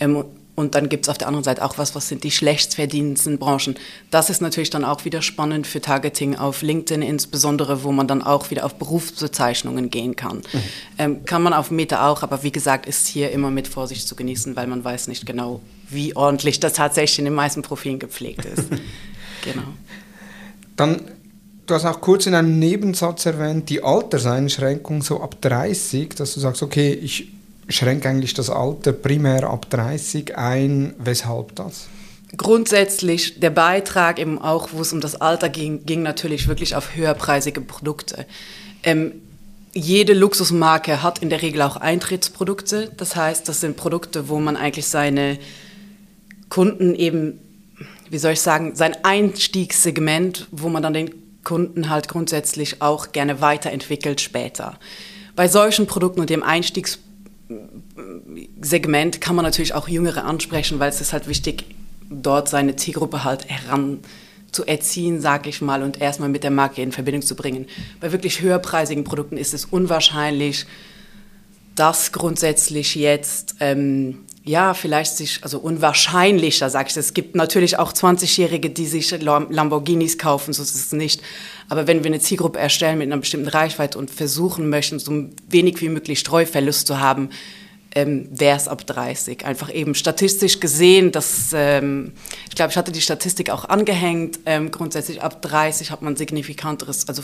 Ähm, 0.00 0.24
Und 0.56 0.76
dann 0.76 0.88
gibt 0.88 1.06
es 1.06 1.08
auf 1.08 1.18
der 1.18 1.26
anderen 1.26 1.42
Seite 1.42 1.64
auch 1.64 1.78
was, 1.78 1.96
was 1.96 2.06
sind 2.08 2.22
die 2.22 2.30
schlechtverdienendsten 2.30 3.38
Branchen. 3.38 3.74
Das 4.12 4.30
ist 4.30 4.40
natürlich 4.40 4.70
dann 4.70 4.84
auch 4.84 5.04
wieder 5.04 5.20
spannend 5.20 5.66
für 5.66 5.80
Targeting 5.80 6.36
auf 6.36 6.62
LinkedIn 6.62 7.02
insbesondere, 7.02 7.82
wo 7.82 7.90
man 7.90 8.06
dann 8.06 8.22
auch 8.22 8.50
wieder 8.50 8.64
auf 8.64 8.76
Berufsbezeichnungen 8.76 9.90
gehen 9.90 10.14
kann. 10.14 10.36
Mhm. 10.36 10.62
Ähm, 10.98 11.24
kann 11.24 11.42
man 11.42 11.54
auf 11.54 11.72
Meta 11.72 12.08
auch, 12.08 12.22
aber 12.22 12.44
wie 12.44 12.52
gesagt, 12.52 12.86
ist 12.86 13.08
hier 13.08 13.32
immer 13.32 13.50
mit 13.50 13.66
Vorsicht 13.66 14.06
zu 14.06 14.14
genießen, 14.14 14.54
weil 14.54 14.68
man 14.68 14.84
weiß 14.84 15.08
nicht 15.08 15.26
genau, 15.26 15.60
wie 15.90 16.14
ordentlich 16.14 16.60
das 16.60 16.74
tatsächlich 16.74 17.18
in 17.18 17.24
den 17.24 17.34
meisten 17.34 17.62
Profilen 17.62 17.98
gepflegt 17.98 18.44
ist. 18.44 18.68
genau. 19.42 19.66
Dann 20.76 21.00
du 21.66 21.74
hast 21.74 21.84
auch 21.84 22.00
kurz 22.00 22.26
in 22.26 22.34
einem 22.34 22.58
Nebensatz 22.58 23.26
erwähnt, 23.26 23.68
die 23.70 23.82
Alterseinschränkung 23.82 25.02
so 25.02 25.20
ab 25.20 25.36
30, 25.40 26.14
dass 26.14 26.34
du 26.34 26.40
sagst, 26.40 26.62
okay, 26.62 26.92
ich 26.92 27.32
schränke 27.68 28.08
eigentlich 28.08 28.34
das 28.34 28.50
Alter 28.50 28.92
primär 28.92 29.44
ab 29.44 29.68
30 29.70 30.36
ein. 30.36 30.94
Weshalb 30.98 31.54
das? 31.56 31.88
Grundsätzlich 32.36 33.40
der 33.40 33.50
Beitrag, 33.50 34.18
eben 34.18 34.38
auch 34.38 34.70
wo 34.72 34.80
es 34.80 34.92
um 34.92 35.00
das 35.00 35.20
Alter 35.20 35.48
ging, 35.48 35.86
ging 35.86 36.02
natürlich 36.02 36.48
wirklich 36.48 36.74
auf 36.74 36.96
höherpreisige 36.96 37.60
Produkte. 37.60 38.26
Ähm, 38.82 39.12
jede 39.72 40.14
Luxusmarke 40.14 41.02
hat 41.02 41.20
in 41.20 41.30
der 41.30 41.42
Regel 41.42 41.62
auch 41.62 41.76
Eintrittsprodukte. 41.76 42.92
Das 42.96 43.16
heißt, 43.16 43.48
das 43.48 43.60
sind 43.60 43.76
Produkte, 43.76 44.28
wo 44.28 44.38
man 44.38 44.56
eigentlich 44.56 44.86
seine 44.86 45.38
Kunden 46.48 46.94
eben, 46.94 47.40
wie 48.08 48.18
soll 48.18 48.32
ich 48.32 48.40
sagen, 48.40 48.76
sein 48.76 48.96
Einstiegssegment, 49.02 50.46
wo 50.50 50.68
man 50.68 50.82
dann 50.82 50.94
den 50.94 51.23
Kunden 51.44 51.90
halt 51.90 52.08
grundsätzlich 52.08 52.82
auch 52.82 53.12
gerne 53.12 53.40
weiterentwickelt 53.40 54.20
später. 54.20 54.80
Bei 55.36 55.46
solchen 55.48 55.86
Produkten 55.86 56.20
und 56.20 56.30
dem 56.30 56.42
Einstiegssegment 56.42 59.20
kann 59.20 59.36
man 59.36 59.44
natürlich 59.44 59.74
auch 59.74 59.88
Jüngere 59.88 60.24
ansprechen, 60.24 60.78
weil 60.78 60.88
es 60.88 61.00
ist 61.00 61.12
halt 61.12 61.28
wichtig, 61.28 61.64
dort 62.10 62.48
seine 62.48 62.76
Zielgruppe 62.76 63.24
halt 63.24 63.48
heran 63.48 64.00
zu 64.52 64.64
erziehen, 64.64 65.20
sage 65.20 65.50
ich 65.50 65.60
mal, 65.60 65.82
und 65.82 66.00
erstmal 66.00 66.28
mit 66.28 66.44
der 66.44 66.52
Marke 66.52 66.80
in 66.80 66.92
Verbindung 66.92 67.22
zu 67.22 67.34
bringen. 67.34 67.66
Bei 68.00 68.12
wirklich 68.12 68.40
höherpreisigen 68.40 69.02
Produkten 69.04 69.36
ist 69.36 69.52
es 69.52 69.64
unwahrscheinlich, 69.64 70.66
dass 71.74 72.12
grundsätzlich 72.12 72.94
jetzt 72.94 73.56
ähm, 73.58 74.20
ja, 74.46 74.74
vielleicht 74.74 75.16
sich, 75.16 75.42
also 75.42 75.58
unwahrscheinlicher, 75.58 76.68
sage 76.68 76.90
ich. 76.90 76.96
Es 76.98 77.14
gibt 77.14 77.34
natürlich 77.34 77.78
auch 77.78 77.92
20-Jährige, 77.92 78.68
die 78.68 78.84
sich 78.84 79.10
Lamborghinis 79.10 80.18
kaufen, 80.18 80.52
so 80.52 80.62
ist 80.62 80.74
es 80.74 80.92
nicht. 80.92 81.22
Aber 81.70 81.86
wenn 81.86 82.04
wir 82.04 82.10
eine 82.10 82.20
Zielgruppe 82.20 82.58
erstellen 82.58 82.98
mit 82.98 83.08
einer 83.08 83.20
bestimmten 83.20 83.48
Reichweite 83.48 83.98
und 83.98 84.10
versuchen 84.10 84.68
möchten, 84.68 84.98
so 84.98 85.30
wenig 85.48 85.80
wie 85.80 85.88
möglich 85.88 86.18
Streuverlust 86.18 86.86
zu 86.86 87.00
haben, 87.00 87.30
ähm, 87.94 88.28
wäre 88.30 88.56
es 88.56 88.68
ab 88.68 88.86
30. 88.86 89.46
Einfach 89.46 89.72
eben 89.72 89.94
statistisch 89.94 90.60
gesehen, 90.60 91.10
dass, 91.10 91.52
ähm, 91.54 92.12
ich 92.48 92.54
glaube, 92.54 92.70
ich 92.70 92.76
hatte 92.76 92.92
die 92.92 93.00
Statistik 93.00 93.48
auch 93.48 93.64
angehängt, 93.66 94.40
ähm, 94.44 94.70
grundsätzlich 94.70 95.22
ab 95.22 95.40
30 95.40 95.90
hat 95.90 96.02
man 96.02 96.16
signifikanteres, 96.16 97.08
also 97.08 97.22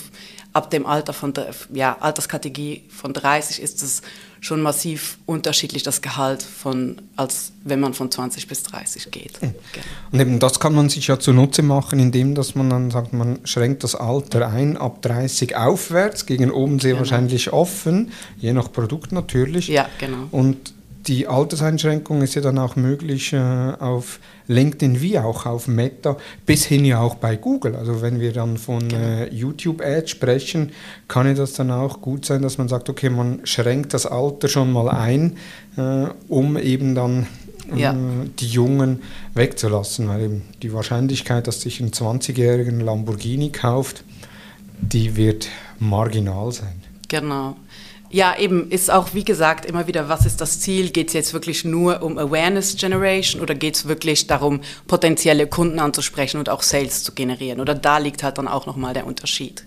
ab 0.53 0.71
dem 0.71 0.87
Alter 0.87 1.12
von, 1.12 1.35
ja, 1.73 1.97
Alterskategorie 2.00 2.85
von 2.89 3.12
30 3.12 3.61
ist 3.61 3.83
es 3.83 4.03
schon 4.40 4.62
massiv 4.62 5.18
unterschiedlich 5.26 5.82
das 5.82 6.00
Gehalt 6.00 6.42
von, 6.42 6.97
als 7.14 7.52
wenn 7.62 7.78
man 7.78 7.92
von 7.92 8.11
20 8.11 8.49
bis 8.49 8.62
30 8.62 9.11
geht. 9.11 9.40
Mhm. 9.42 9.54
Genau. 9.73 9.87
Und 10.12 10.20
eben 10.20 10.38
das 10.38 10.59
kann 10.59 10.75
man 10.75 10.88
sich 10.88 11.06
ja 11.06 11.18
zunutze 11.18 11.62
machen, 11.62 12.00
indem 12.00 12.35
dass 12.35 12.54
man 12.54 12.70
dann 12.70 12.90
sagt, 12.90 13.12
man 13.12 13.38
schränkt 13.44 13.85
das 13.85 13.94
Alter 13.94 14.49
ein 14.49 14.78
ab 14.78 15.02
30 15.02 15.56
aufwärts, 15.56 16.25
gegen 16.25 16.50
oben 16.50 16.80
sehr 16.80 16.92
genau. 16.92 17.00
wahrscheinlich 17.00 17.52
offen, 17.52 18.12
je 18.38 18.52
nach 18.54 18.73
Produkt 18.73 19.12
natürlich. 19.12 19.68
Ja, 19.68 19.88
genau. 19.99 20.28
Und 20.30 20.73
die 21.07 21.26
Alterseinschränkung 21.26 22.23
ist 22.23 22.35
ja 22.35 22.42
dann 22.42 22.59
auch 22.59 22.76
möglich 22.76 23.33
äh, 23.33 23.38
auf 23.38 24.21
LinkedIn 24.49 25.00
wie 25.00 25.19
auch 25.19 25.47
auf 25.47 25.66
Meta, 25.66 26.16
bis 26.45 26.64
hin 26.64 26.85
ja 26.85 27.00
auch 27.00 27.14
bei 27.14 27.37
Google. 27.37 27.76
Also 27.76 28.02
wenn 28.02 28.21
wir 28.21 28.33
dann 28.33 28.59
von 28.59 28.88
genau. 28.88 29.02
äh, 29.02 29.35
YouTube-Ads 29.35 30.11
sprechen, 30.11 30.73
kann 31.09 31.26
ja 31.26 31.35
das 31.35 31.54
dann 31.54 31.71
auch 31.71 32.00
gut 32.00 32.25
sein, 32.25 32.42
dass 32.42 32.59
man 32.59 32.69
sagt, 32.69 32.88
okay, 32.88 33.09
man 33.09 33.40
schränkt 33.45 33.95
das 33.95 34.07
Alter 34.07 34.49
schon 34.49 34.73
mal 34.73 34.88
ein, 34.90 35.37
äh, 35.76 36.07
um 36.28 36.59
eben 36.59 36.95
dann 36.95 37.26
äh, 37.73 37.80
ja. 37.80 37.97
die 38.38 38.49
Jungen 38.49 39.02
wegzulassen, 39.35 40.09
weil 40.09 40.23
eben 40.23 40.42
die 40.62 40.73
Wahrscheinlichkeit, 40.73 41.47
dass 41.47 41.62
sich 41.62 41.80
ein 41.80 41.92
20-jährigen 41.92 42.80
Lamborghini 42.80 43.50
kauft, 43.50 44.04
die 44.80 45.16
wird 45.16 45.49
marginal 45.78 46.52
sein. 46.52 46.83
Genau. 47.09 47.57
Ja, 48.12 48.37
eben 48.37 48.71
ist 48.71 48.90
auch, 48.90 49.14
wie 49.14 49.23
gesagt, 49.23 49.64
immer 49.64 49.87
wieder, 49.87 50.09
was 50.09 50.26
ist 50.26 50.40
das 50.40 50.59
Ziel? 50.59 50.90
Geht 50.90 51.09
es 51.09 51.14
jetzt 51.14 51.33
wirklich 51.33 51.64
nur 51.64 52.02
um 52.02 52.19
Awareness 52.19 52.76
Generation 52.76 53.40
oder 53.40 53.55
geht 53.55 53.76
es 53.76 53.87
wirklich 53.87 54.26
darum, 54.26 54.62
potenzielle 54.88 55.47
Kunden 55.47 55.79
anzusprechen 55.79 56.38
und 56.38 56.49
auch 56.49 56.62
Sales 56.62 57.05
zu 57.05 57.12
generieren? 57.12 57.61
Oder 57.61 57.76
da 57.76 57.99
liegt 57.99 58.25
halt 58.25 58.38
dann 58.38 58.49
auch 58.49 58.67
nochmal 58.67 58.95
der 58.95 59.07
Unterschied. 59.07 59.64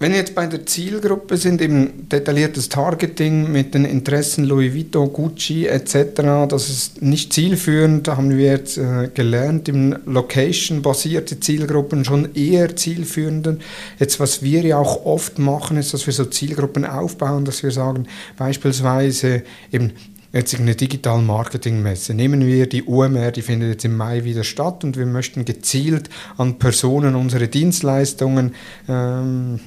Wenn 0.00 0.12
wir 0.12 0.18
jetzt 0.18 0.36
bei 0.36 0.46
der 0.46 0.64
Zielgruppe 0.64 1.36
sind, 1.36 1.60
eben 1.60 2.08
detailliertes 2.08 2.68
Targeting 2.68 3.50
mit 3.50 3.74
den 3.74 3.84
Interessen 3.84 4.44
Louis 4.44 4.72
Vuitton, 4.72 5.12
Gucci 5.12 5.66
etc., 5.66 6.46
das 6.48 6.68
ist 6.68 7.02
nicht 7.02 7.32
zielführend, 7.32 8.06
da 8.06 8.16
haben 8.16 8.30
wir 8.30 8.46
jetzt 8.46 8.78
äh, 8.78 9.10
gelernt, 9.12 9.68
im 9.68 9.96
Location-basierte 10.06 11.40
Zielgruppen 11.40 12.04
schon 12.04 12.32
eher 12.36 12.76
zielführender. 12.76 13.56
Jetzt, 13.98 14.20
was 14.20 14.40
wir 14.40 14.60
ja 14.62 14.78
auch 14.78 15.04
oft 15.04 15.40
machen, 15.40 15.76
ist, 15.76 15.92
dass 15.92 16.06
wir 16.06 16.14
so 16.14 16.26
Zielgruppen 16.26 16.84
aufbauen, 16.84 17.44
dass 17.44 17.64
wir 17.64 17.72
sagen, 17.72 18.06
beispielsweise 18.36 19.42
eben 19.72 19.94
jetzt 20.32 20.54
eine 20.54 20.76
Digital 20.76 21.22
Marketing 21.22 21.82
Messe. 21.82 22.14
Nehmen 22.14 22.46
wir 22.46 22.68
die 22.68 22.84
UMR, 22.84 23.32
die 23.32 23.42
findet 23.42 23.70
jetzt 23.70 23.84
im 23.84 23.96
Mai 23.96 24.22
wieder 24.22 24.44
statt 24.44 24.84
und 24.84 24.96
wir 24.96 25.06
möchten 25.06 25.44
gezielt 25.44 26.08
an 26.36 26.60
Personen 26.60 27.16
unsere 27.16 27.48
Dienstleistungen 27.48 28.54
ähm, 28.88 29.58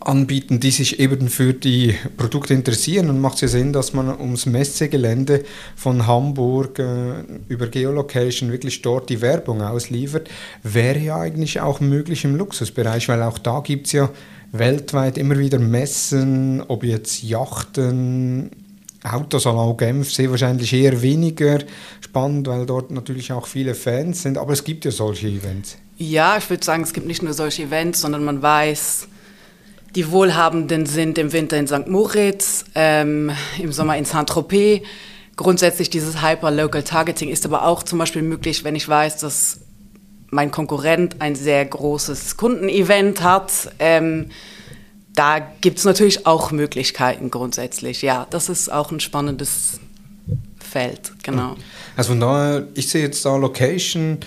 anbieten, 0.00 0.60
die 0.60 0.70
sich 0.70 1.00
eben 1.00 1.28
für 1.28 1.54
die 1.54 1.94
Produkte 2.16 2.54
interessieren. 2.54 3.10
Und 3.10 3.20
macht 3.20 3.36
es 3.36 3.40
ja 3.42 3.48
Sinn, 3.48 3.72
dass 3.72 3.92
man 3.92 4.08
ums 4.08 4.46
Messegelände 4.46 5.44
von 5.76 6.06
Hamburg 6.06 6.78
äh, 6.78 7.24
über 7.48 7.66
Geolocation 7.66 8.52
wirklich 8.52 8.82
dort 8.82 9.10
die 9.10 9.20
Werbung 9.20 9.62
ausliefert. 9.62 10.30
Wäre 10.62 10.98
ja 10.98 11.16
eigentlich 11.16 11.60
auch 11.60 11.80
möglich 11.80 12.24
im 12.24 12.36
Luxusbereich, 12.36 13.08
weil 13.08 13.22
auch 13.22 13.38
da 13.38 13.60
gibt 13.60 13.86
es 13.86 13.92
ja 13.92 14.10
weltweit 14.52 15.18
immer 15.18 15.38
wieder 15.38 15.58
Messen, 15.58 16.62
ob 16.68 16.84
jetzt 16.84 17.22
Yachten, 17.22 18.50
Autosalon 19.02 19.76
Genf 19.76 20.12
sehr 20.12 20.30
wahrscheinlich 20.30 20.72
eher 20.72 21.02
weniger 21.02 21.58
spannend, 22.00 22.46
weil 22.46 22.66
dort 22.66 22.90
natürlich 22.92 23.32
auch 23.32 23.46
viele 23.46 23.74
Fans 23.74 24.22
sind, 24.22 24.38
aber 24.38 24.52
es 24.52 24.62
gibt 24.62 24.84
ja 24.84 24.92
solche 24.92 25.26
Events. 25.26 25.76
Ja, 25.98 26.36
ich 26.36 26.48
würde 26.48 26.64
sagen, 26.64 26.82
es 26.84 26.92
gibt 26.92 27.06
nicht 27.06 27.22
nur 27.22 27.32
solche 27.32 27.64
Events, 27.64 28.00
sondern 28.00 28.24
man 28.24 28.42
weiß, 28.42 29.08
die 29.94 30.10
Wohlhabenden 30.10 30.86
sind 30.86 31.18
im 31.18 31.32
Winter 31.32 31.58
in 31.58 31.66
St. 31.66 31.86
Moritz, 31.86 32.64
ähm, 32.74 33.30
im 33.58 33.72
Sommer 33.72 33.96
in 33.96 34.04
Saint-Tropez. 34.04 34.82
Grundsätzlich 35.36 35.90
dieses 35.90 36.22
Hyper-Local-Targeting 36.22 37.28
ist 37.28 37.44
aber 37.44 37.66
auch 37.66 37.82
zum 37.82 37.98
Beispiel 37.98 38.22
möglich, 38.22 38.64
wenn 38.64 38.74
ich 38.74 38.88
weiß, 38.88 39.18
dass 39.18 39.60
mein 40.30 40.50
Konkurrent 40.50 41.16
ein 41.20 41.34
sehr 41.34 41.64
großes 41.64 42.36
Kundenevent 42.36 43.22
hat. 43.22 43.72
Ähm, 43.78 44.30
da 45.14 45.38
gibt 45.60 45.78
es 45.78 45.84
natürlich 45.84 46.26
auch 46.26 46.52
Möglichkeiten 46.52 47.30
grundsätzlich. 47.30 48.00
Ja, 48.00 48.26
das 48.30 48.48
ist 48.48 48.72
auch 48.72 48.90
ein 48.90 49.00
spannendes 49.00 49.78
Feld, 50.58 51.12
genau. 51.22 51.56
Also 51.96 52.10
von 52.10 52.20
daher, 52.20 52.66
ich 52.74 52.88
sehe 52.88 53.02
jetzt 53.02 53.24
da 53.26 53.36
Location 53.36 54.18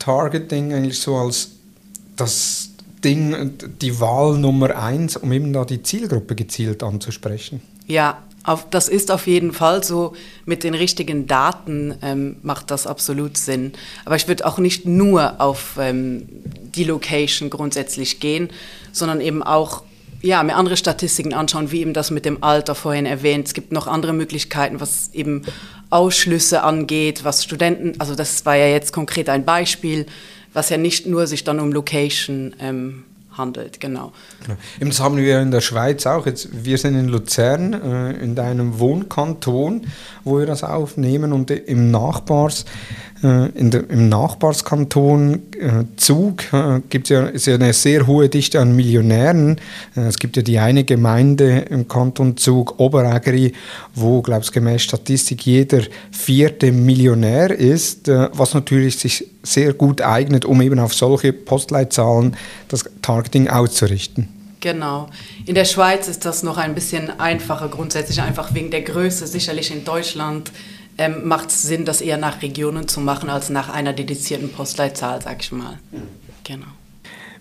Targeting 0.00 0.72
eigentlich 0.72 0.98
so 0.98 1.14
als 1.14 1.50
das 2.16 2.71
Ding, 3.04 3.52
die 3.80 4.00
Wahl 4.00 4.38
Nummer 4.38 4.76
eins, 4.76 5.16
um 5.16 5.32
eben 5.32 5.52
da 5.52 5.64
die 5.64 5.82
Zielgruppe 5.82 6.34
gezielt 6.34 6.82
anzusprechen. 6.82 7.60
Ja, 7.86 8.22
auf, 8.44 8.68
das 8.70 8.88
ist 8.88 9.10
auf 9.10 9.26
jeden 9.26 9.52
Fall 9.52 9.84
so. 9.84 10.14
Mit 10.44 10.64
den 10.64 10.74
richtigen 10.74 11.26
Daten 11.26 11.94
ähm, 12.02 12.36
macht 12.42 12.70
das 12.70 12.86
absolut 12.86 13.36
Sinn. 13.36 13.72
Aber 14.04 14.16
ich 14.16 14.26
würde 14.26 14.46
auch 14.46 14.58
nicht 14.58 14.84
nur 14.86 15.40
auf 15.40 15.76
ähm, 15.78 16.26
die 16.74 16.84
Location 16.84 17.50
grundsätzlich 17.50 18.18
gehen, 18.18 18.48
sondern 18.92 19.20
eben 19.20 19.42
auch 19.42 19.84
ja, 20.22 20.42
mir 20.44 20.54
andere 20.54 20.76
Statistiken 20.76 21.34
anschauen, 21.34 21.72
wie 21.72 21.80
eben 21.80 21.94
das 21.94 22.12
mit 22.12 22.24
dem 22.24 22.42
Alter 22.44 22.76
vorhin 22.76 23.06
erwähnt. 23.06 23.48
Es 23.48 23.54
gibt 23.54 23.72
noch 23.72 23.88
andere 23.88 24.12
Möglichkeiten, 24.12 24.80
was 24.80 25.10
eben 25.12 25.42
Ausschlüsse 25.90 26.62
angeht, 26.62 27.24
was 27.24 27.42
Studenten, 27.42 28.00
also 28.00 28.14
das 28.14 28.46
war 28.46 28.56
ja 28.56 28.68
jetzt 28.68 28.92
konkret 28.92 29.28
ein 29.28 29.44
Beispiel, 29.44 30.06
was 30.52 30.68
ja 30.68 30.76
nicht 30.76 31.06
nur 31.06 31.26
sich 31.26 31.44
dann 31.44 31.60
um 31.60 31.72
Location 31.72 32.54
ähm, 32.60 33.04
handelt, 33.36 33.80
genau. 33.80 34.12
genau. 34.46 34.58
Das 34.80 35.00
haben 35.00 35.16
wir 35.16 35.40
in 35.40 35.50
der 35.50 35.60
Schweiz 35.60 36.06
auch. 36.06 36.26
Jetzt, 36.26 36.64
wir 36.64 36.78
sind 36.78 36.94
in 36.94 37.08
Luzern, 37.08 37.72
äh, 37.72 38.12
in 38.22 38.34
deinem 38.34 38.78
Wohnkanton, 38.78 39.86
wo 40.24 40.38
wir 40.38 40.46
das 40.46 40.64
aufnehmen 40.64 41.32
und 41.32 41.50
im 41.50 41.90
in 41.90 42.24
der, 43.22 43.88
Im 43.88 44.08
Nachbarskanton 44.08 45.42
äh, 45.58 45.84
Zug 45.96 46.52
äh, 46.52 46.80
gibt's 46.88 47.10
ja, 47.10 47.26
ist 47.26 47.46
ja 47.46 47.54
eine 47.54 47.72
sehr 47.72 48.06
hohe 48.06 48.28
Dichte 48.28 48.60
an 48.60 48.74
Millionären. 48.74 49.60
Äh, 49.96 50.00
es 50.00 50.18
gibt 50.18 50.36
ja 50.36 50.42
die 50.42 50.58
eine 50.58 50.82
Gemeinde 50.82 51.66
im 51.70 51.86
Kanton 51.86 52.36
Zug, 52.36 52.80
Oberägeri, 52.80 53.52
wo, 53.94 54.22
glaube 54.22 54.42
ich, 54.42 54.50
gemäß 54.50 54.82
Statistik 54.82 55.46
jeder 55.46 55.82
vierte 56.10 56.72
Millionär 56.72 57.50
ist, 57.50 58.08
äh, 58.08 58.28
was 58.32 58.54
natürlich 58.54 58.98
sich 58.98 59.28
sehr 59.44 59.72
gut 59.72 60.00
eignet, 60.00 60.44
um 60.44 60.60
eben 60.60 60.80
auf 60.80 60.94
solche 60.94 61.32
Postleitzahlen 61.32 62.36
das 62.68 62.84
Targeting 63.02 63.48
auszurichten. 63.48 64.28
Genau. 64.60 65.08
In 65.44 65.56
der 65.56 65.64
Schweiz 65.64 66.06
ist 66.06 66.24
das 66.24 66.44
noch 66.44 66.56
ein 66.56 66.74
bisschen 66.74 67.18
einfacher, 67.18 67.68
grundsätzlich 67.68 68.22
einfach 68.22 68.54
wegen 68.54 68.70
der 68.70 68.82
Größe. 68.82 69.26
Sicherlich 69.26 69.72
in 69.72 69.84
Deutschland 69.84 70.52
ähm, 70.98 71.26
macht 71.26 71.48
es 71.48 71.62
Sinn, 71.62 71.84
das 71.84 72.00
eher 72.00 72.18
nach 72.18 72.42
Regionen 72.42 72.88
zu 72.88 73.00
machen, 73.00 73.30
als 73.30 73.48
nach 73.48 73.68
einer 73.68 73.92
dedizierten 73.92 74.50
Postleitzahl, 74.50 75.22
sag 75.22 75.40
ich 75.42 75.52
mal. 75.52 75.78
Genau. 76.44 76.66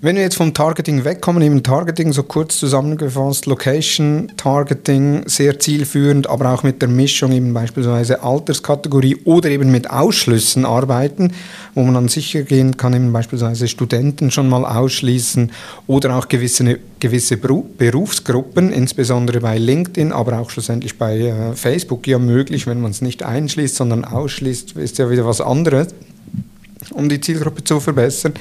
Wenn 0.03 0.15
wir 0.15 0.23
jetzt 0.23 0.37
vom 0.37 0.55
Targeting 0.55 1.05
wegkommen, 1.05 1.43
eben 1.43 1.61
Targeting 1.61 2.11
so 2.11 2.23
kurz 2.23 2.57
zusammengefasst, 2.57 3.45
Location 3.45 4.31
Targeting 4.35 5.21
sehr 5.27 5.59
zielführend, 5.59 6.27
aber 6.27 6.51
auch 6.51 6.63
mit 6.63 6.81
der 6.81 6.89
Mischung 6.89 7.31
eben 7.31 7.53
beispielsweise 7.53 8.23
Alterskategorie 8.23 9.17
oder 9.25 9.51
eben 9.51 9.69
mit 9.69 9.91
Ausschlüssen 9.91 10.65
arbeiten, 10.65 11.33
wo 11.75 11.83
man 11.83 11.93
dann 11.93 12.07
sicher 12.07 12.41
gehen 12.41 12.77
kann, 12.77 12.95
eben 12.95 13.13
beispielsweise 13.13 13.67
Studenten 13.67 14.31
schon 14.31 14.49
mal 14.49 14.65
ausschließen 14.65 15.51
oder 15.85 16.15
auch 16.15 16.27
gewisse, 16.27 16.79
gewisse 16.99 17.37
Berufsgruppen, 17.37 18.73
insbesondere 18.73 19.39
bei 19.39 19.59
LinkedIn, 19.59 20.13
aber 20.13 20.39
auch 20.39 20.49
schlussendlich 20.49 20.97
bei 20.97 21.19
äh, 21.19 21.53
Facebook 21.53 22.07
ja 22.07 22.17
möglich, 22.17 22.65
wenn 22.65 22.81
man 22.81 22.89
es 22.89 23.01
nicht 23.01 23.21
einschließt, 23.21 23.75
sondern 23.75 24.03
ausschließt, 24.03 24.77
ist 24.77 24.97
ja 24.97 25.11
wieder 25.11 25.27
was 25.27 25.41
anderes, 25.41 25.89
um 26.89 27.07
die 27.07 27.21
Zielgruppe 27.21 27.63
zu 27.63 27.79
verbessern. 27.79 28.33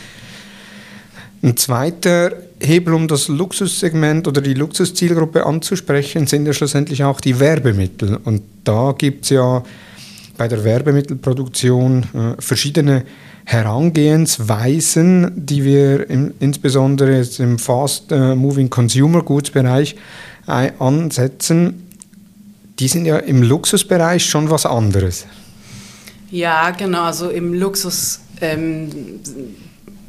Ein 1.42 1.56
zweiter 1.56 2.32
Hebel, 2.60 2.92
um 2.92 3.08
das 3.08 3.28
Luxussegment 3.28 4.28
oder 4.28 4.42
die 4.42 4.54
Luxuszielgruppe 4.54 5.46
anzusprechen, 5.46 6.26
sind 6.26 6.46
ja 6.46 6.52
schlussendlich 6.52 7.02
auch 7.04 7.20
die 7.20 7.40
Werbemittel. 7.40 8.18
Und 8.24 8.42
da 8.64 8.94
gibt 8.96 9.24
es 9.24 9.30
ja 9.30 9.62
bei 10.36 10.48
der 10.48 10.64
Werbemittelproduktion 10.64 12.02
äh, 12.02 12.42
verschiedene 12.42 13.04
Herangehensweisen, 13.44 15.32
die 15.34 15.64
wir 15.64 16.08
im, 16.10 16.34
insbesondere 16.40 17.16
jetzt 17.16 17.40
im 17.40 17.58
Fast 17.58 18.12
äh, 18.12 18.36
Consumer 18.68 19.22
Goods 19.22 19.50
Bereich 19.50 19.96
äh, 20.46 20.72
ansetzen. 20.78 21.88
Die 22.78 22.88
sind 22.88 23.06
ja 23.06 23.16
im 23.18 23.42
Luxusbereich 23.42 24.24
schon 24.24 24.50
was 24.50 24.66
anderes. 24.66 25.26
Ja, 26.30 26.70
genau. 26.70 27.04
Also 27.04 27.30
im 27.30 27.54
Luxus 27.54 28.20
ähm, 28.40 28.90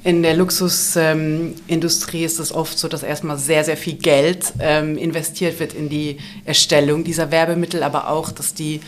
in 0.04 0.24
der 0.24 0.34
Luxusindustrie 0.36 2.20
ähm, 2.20 2.26
ist 2.26 2.40
es 2.40 2.52
oft 2.52 2.78
so, 2.78 2.88
dass 2.88 3.04
erstmal 3.04 3.38
sehr, 3.38 3.64
sehr 3.64 3.78
viel 3.78 3.94
Geld 3.94 4.54
ähm, 4.60 4.98
investiert 4.98 5.60
wird 5.60 5.74
in 5.74 5.90
die 5.90 6.18
Erstellung 6.44 7.04
dieser 7.04 7.30
Werbemittel, 7.30 7.84
aber 7.84 8.10
auch, 8.10 8.32
dass 8.32 8.54
die 8.56 8.82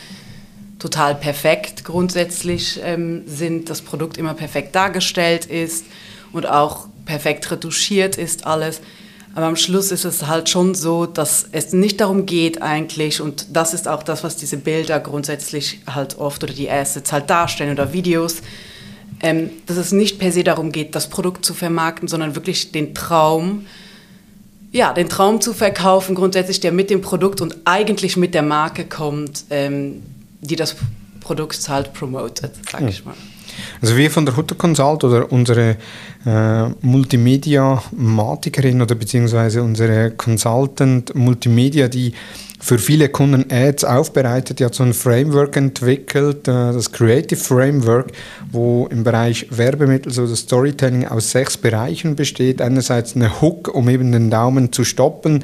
total 0.80 1.16
perfekt 1.16 1.84
grundsätzlich 1.86 2.80
ähm, 2.84 3.24
sind, 3.28 3.70
das 3.70 3.82
Produkt 3.82 4.18
immer 4.18 4.34
perfekt 4.34 4.76
dargestellt 4.76 5.46
ist 5.46 5.86
und 6.32 6.48
auch 6.48 6.88
perfekt 7.06 7.50
retuschiert 7.52 8.18
ist 8.18 8.48
alles. 8.48 8.82
Aber 9.36 9.46
am 9.46 9.56
Schluss 9.56 9.92
ist 9.92 10.06
es 10.06 10.28
halt 10.28 10.50
schon 10.50 10.76
so, 10.76 11.06
dass 11.06 11.48
es 11.52 11.74
nicht 11.74 12.02
darum 12.02 12.26
geht 12.26 12.62
eigentlich, 12.62 13.22
und 13.22 13.48
das 13.56 13.74
ist 13.74 13.88
auch 13.88 14.04
das, 14.04 14.24
was 14.24 14.36
diese 14.36 14.58
Bilder 14.58 15.00
grundsätzlich 15.00 15.80
halt 15.88 16.18
oft 16.18 16.44
oder 16.44 16.54
die 16.54 16.70
Assets 16.70 17.12
halt 17.12 17.30
darstellen 17.30 17.72
oder 17.72 17.94
Videos, 17.94 18.42
ähm, 19.24 19.50
dass 19.66 19.78
es 19.78 19.92
nicht 19.92 20.20
per 20.20 20.32
se 20.32 20.44
darum 20.44 20.72
geht, 20.72 20.96
das 20.96 21.10
Produkt 21.10 21.46
zu 21.46 21.54
vermarkten, 21.54 22.08
sondern 22.08 22.36
wirklich 22.36 22.72
den 22.72 22.94
Traum, 22.94 23.66
ja, 24.72 24.94
den 24.94 25.08
Traum 25.08 25.40
zu 25.40 25.54
verkaufen, 25.54 26.14
grundsätzlich, 26.14 26.60
der 26.60 26.72
mit 26.72 26.90
dem 26.90 27.02
Produkt 27.02 27.42
und 27.42 27.56
eigentlich 27.66 28.18
mit 28.18 28.34
der 28.34 28.42
Marke 28.42 28.86
kommt, 28.86 29.46
ähm, 29.50 30.04
die 30.42 30.58
das 30.58 30.76
Produkt 31.24 31.68
halt 31.70 31.94
promotet, 31.94 32.52
sag 32.70 32.82
hm. 32.82 32.88
ich 32.88 33.06
mal. 33.06 33.16
Also 33.82 33.98
wir 33.98 34.12
von 34.12 34.26
der 34.26 34.36
Hutter 34.36 34.56
Consult 34.56 35.04
oder 35.04 35.32
unsere 35.32 35.78
äh, 36.26 36.70
Multimedia-Matikerin 36.82 38.82
oder 38.82 38.96
beziehungsweise 38.96 39.62
unsere 39.62 40.12
Consultant 40.12 41.14
Multimedia, 41.16 41.88
die 41.88 42.14
für 42.60 42.80
viele 42.80 43.10
Kunden 43.10 43.52
Ads 43.52 43.84
aufbereitet, 43.84 44.60
die 44.60 44.66
hat 44.66 44.74
so 44.74 44.84
ein 44.84 44.94
Framework 44.94 45.58
entwickelt, 45.58 46.48
äh, 46.48 46.72
das 46.72 46.92
Creative 46.92 47.40
Framework, 47.40 48.14
wo 48.52 48.88
im 48.88 49.04
Bereich 49.04 49.48
Werbemittel 49.50 50.14
so 50.14 50.26
das 50.26 50.40
Storytelling 50.40 51.08
aus 51.08 51.32
sechs 51.32 51.58
Bereichen 51.58 52.16
besteht. 52.16 52.62
Einerseits 52.62 53.16
eine 53.16 53.42
Hook, 53.42 53.74
um 53.74 53.90
eben 53.90 54.14
den 54.14 54.30
Daumen 54.30 54.72
zu 54.72 54.86
stoppen, 54.86 55.44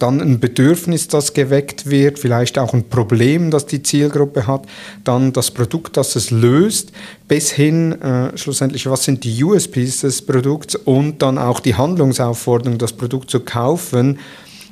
dann 0.00 0.20
ein 0.20 0.40
Bedürfnis, 0.40 1.08
das 1.08 1.34
geweckt 1.34 1.88
wird, 1.88 2.18
vielleicht 2.18 2.58
auch 2.58 2.74
ein 2.74 2.88
Problem, 2.88 3.50
das 3.50 3.66
die 3.66 3.82
Zielgruppe 3.82 4.46
hat, 4.46 4.62
dann 5.04 5.32
das 5.32 5.50
Produkt, 5.50 5.96
das 5.96 6.16
es 6.16 6.30
löst, 6.30 6.92
bis 7.28 7.52
hin 7.52 8.00
äh, 8.02 8.36
schlussendlich, 8.36 8.88
was 8.90 9.04
sind 9.04 9.22
die 9.24 9.44
USPs 9.44 10.00
des 10.00 10.22
Produkts 10.22 10.74
und 10.74 11.22
dann 11.22 11.38
auch 11.38 11.60
die 11.60 11.74
Handlungsaufforderung, 11.74 12.78
das 12.78 12.92
Produkt 12.92 13.30
zu 13.30 13.40
kaufen 13.40 14.18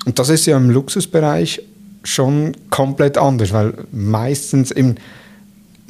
und 0.07 0.19
das 0.19 0.31
ist 0.31 0.47
ja 0.47 0.57
im 0.57 0.71
Luxusbereich 0.71 1.63
schon 2.03 2.57
komplett 2.71 3.19
anders, 3.19 3.53
weil 3.53 3.75
meistens 3.93 4.71
im 4.71 4.95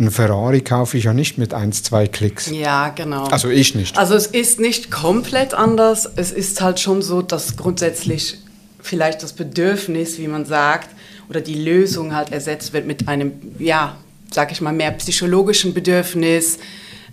ein 0.01 0.13
Ferrari 0.13 0.61
kaufe 0.61 0.97
ich 0.97 1.05
ja 1.05 1.13
nicht 1.13 1.39
mit 1.39 1.53
ein, 1.53 1.73
zwei 1.73 2.07
Klicks. 2.07 2.49
Ja, 2.51 2.91
genau. 2.91 3.25
Also 3.25 3.49
ich 3.49 3.75
nicht. 3.75 3.99
Also 3.99 4.15
es 4.15 4.29
ist 4.29 4.61
nicht 4.61 4.93
komplett 4.93 5.55
anders. 5.55 6.09
Es 6.15 6.31
ist 6.31 6.61
halt 6.61 6.79
schon 6.79 7.03
so, 7.03 7.21
dass 7.21 7.57
grundsätzlich 7.57 8.39
vielleicht 8.81 9.23
das 9.23 9.33
Bedürfnis, 9.33 10.19
wie 10.19 10.29
man 10.29 10.45
sagt, 10.45 10.89
oder 11.29 11.41
die 11.41 11.63
Lösung 11.63 12.15
halt 12.15 12.33
ersetzt 12.33 12.73
wird 12.73 12.87
mit 12.87 13.09
einem, 13.09 13.33
ja, 13.59 13.97
sag 14.31 14.53
ich 14.53 14.61
mal, 14.61 14.73
mehr 14.73 14.93
psychologischen 14.93 15.75
Bedürfnis 15.75 16.59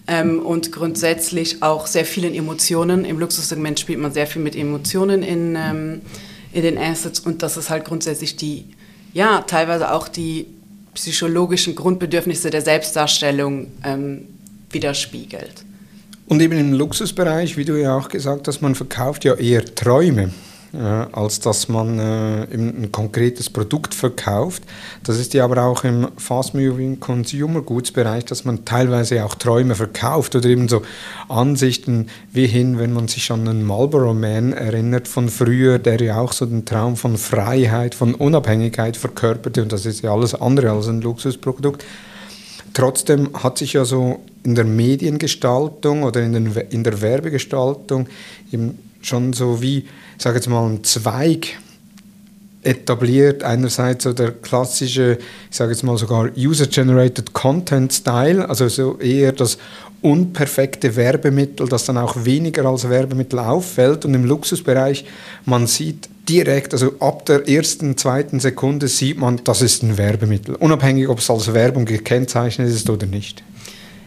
ähm, 0.07 0.39
und 0.39 0.71
grundsätzlich 0.71 1.61
auch 1.61 1.87
sehr 1.87 2.05
vielen 2.05 2.33
Emotionen. 2.33 3.05
Im 3.05 3.19
Luxussegment 3.19 3.79
spielt 3.79 3.99
man 3.99 4.13
sehr 4.13 4.27
viel 4.27 4.41
mit 4.41 4.55
Emotionen 4.55 5.23
in, 5.23 5.55
ähm, 5.55 6.01
in 6.53 6.61
den 6.61 6.77
Assets 6.77 7.19
und 7.19 7.41
dass 7.41 7.57
es 7.57 7.69
halt 7.69 7.85
grundsätzlich 7.85 8.35
die, 8.35 8.65
ja, 9.13 9.41
teilweise 9.41 9.91
auch 9.91 10.07
die 10.07 10.47
psychologischen 10.93 11.75
Grundbedürfnisse 11.75 12.49
der 12.49 12.61
Selbstdarstellung 12.61 13.67
ähm, 13.83 14.27
widerspiegelt. 14.71 15.65
Und 16.27 16.41
eben 16.41 16.57
im 16.57 16.73
Luxusbereich, 16.73 17.57
wie 17.57 17.65
du 17.65 17.79
ja 17.79 17.95
auch 17.95 18.07
gesagt 18.07 18.47
hast, 18.47 18.61
man 18.61 18.75
verkauft 18.75 19.25
ja 19.25 19.35
eher 19.35 19.63
Träume 19.63 20.31
als 20.79 21.39
dass 21.39 21.69
man 21.69 21.99
äh, 21.99 22.47
ein 22.53 22.91
konkretes 22.91 23.49
Produkt 23.49 23.93
verkauft. 23.93 24.63
Das 25.03 25.19
ist 25.19 25.33
ja 25.33 25.43
aber 25.45 25.63
auch 25.63 25.83
im 25.83 26.07
Fast-Moving 26.17 26.99
Consumer 26.99 27.61
Goods 27.61 27.91
Bereich, 27.91 28.25
dass 28.25 28.45
man 28.45 28.65
teilweise 28.65 29.23
auch 29.23 29.35
Träume 29.35 29.75
verkauft 29.75 30.35
oder 30.35 30.49
eben 30.49 30.67
so 30.67 30.81
Ansichten 31.29 32.07
wie 32.31 32.47
hin, 32.47 32.77
wenn 32.79 32.93
man 32.93 33.07
sich 33.07 33.31
an 33.31 33.47
einen 33.47 33.63
Marlboro 33.63 34.13
Man 34.13 34.53
erinnert 34.53 35.07
von 35.07 35.29
früher, 35.29 35.79
der 35.79 36.01
ja 36.01 36.19
auch 36.19 36.33
so 36.33 36.45
den 36.45 36.65
Traum 36.65 36.95
von 36.95 37.17
Freiheit, 37.17 37.95
von 37.95 38.13
Unabhängigkeit 38.13 38.97
verkörperte 38.97 39.61
und 39.61 39.71
das 39.71 39.85
ist 39.85 40.01
ja 40.01 40.11
alles 40.11 40.35
andere 40.35 40.71
als 40.71 40.87
ein 40.87 41.01
Luxusprodukt. 41.01 41.83
Trotzdem 42.73 43.29
hat 43.33 43.57
sich 43.57 43.73
ja 43.73 43.85
so 43.85 44.19
in 44.43 44.53
der 44.53 44.65
Mediengestaltung 44.65 46.03
oder 46.03 46.21
in, 46.21 46.33
den, 46.33 46.53
in 46.69 46.83
der 46.83 47.01
Werbegestaltung 47.01 48.07
eben 48.51 48.77
schon 49.05 49.33
so 49.33 49.61
wie 49.61 49.85
ich 50.17 50.23
sage 50.23 50.37
jetzt 50.37 50.47
mal, 50.47 50.65
ein 50.67 50.83
Zweig 50.83 51.57
etabliert. 52.63 53.43
Einerseits 53.43 54.05
so 54.05 54.13
der 54.13 54.31
klassische, 54.31 55.17
ich 55.49 55.55
sage 55.55 55.71
jetzt 55.71 55.83
mal 55.83 55.97
sogar 55.97 56.29
User-Generated 56.35 57.33
Content 57.33 57.93
Style, 57.93 58.47
also 58.49 58.67
so 58.67 58.97
eher 58.99 59.33
das 59.33 59.57
unperfekte 60.01 60.95
Werbemittel, 60.95 61.67
das 61.67 61.85
dann 61.85 61.97
auch 61.97 62.25
weniger 62.25 62.65
als 62.65 62.89
Werbemittel 62.89 63.39
auffällt. 63.39 64.05
Und 64.05 64.13
im 64.13 64.25
Luxusbereich, 64.25 65.05
man 65.45 65.67
sieht 65.67 66.09
direkt, 66.29 66.73
also 66.73 66.93
ab 66.99 67.25
der 67.25 67.47
ersten, 67.47 67.97
zweiten 67.97 68.39
Sekunde 68.39 68.87
sieht 68.87 69.17
man, 69.17 69.41
das 69.43 69.61
ist 69.61 69.83
ein 69.83 69.97
Werbemittel, 69.97 70.55
unabhängig, 70.55 71.07
ob 71.07 71.19
es 71.19 71.29
als 71.29 71.53
Werbung 71.53 71.85
gekennzeichnet 71.85 72.69
ist 72.69 72.89
oder 72.89 73.05
nicht. 73.05 73.43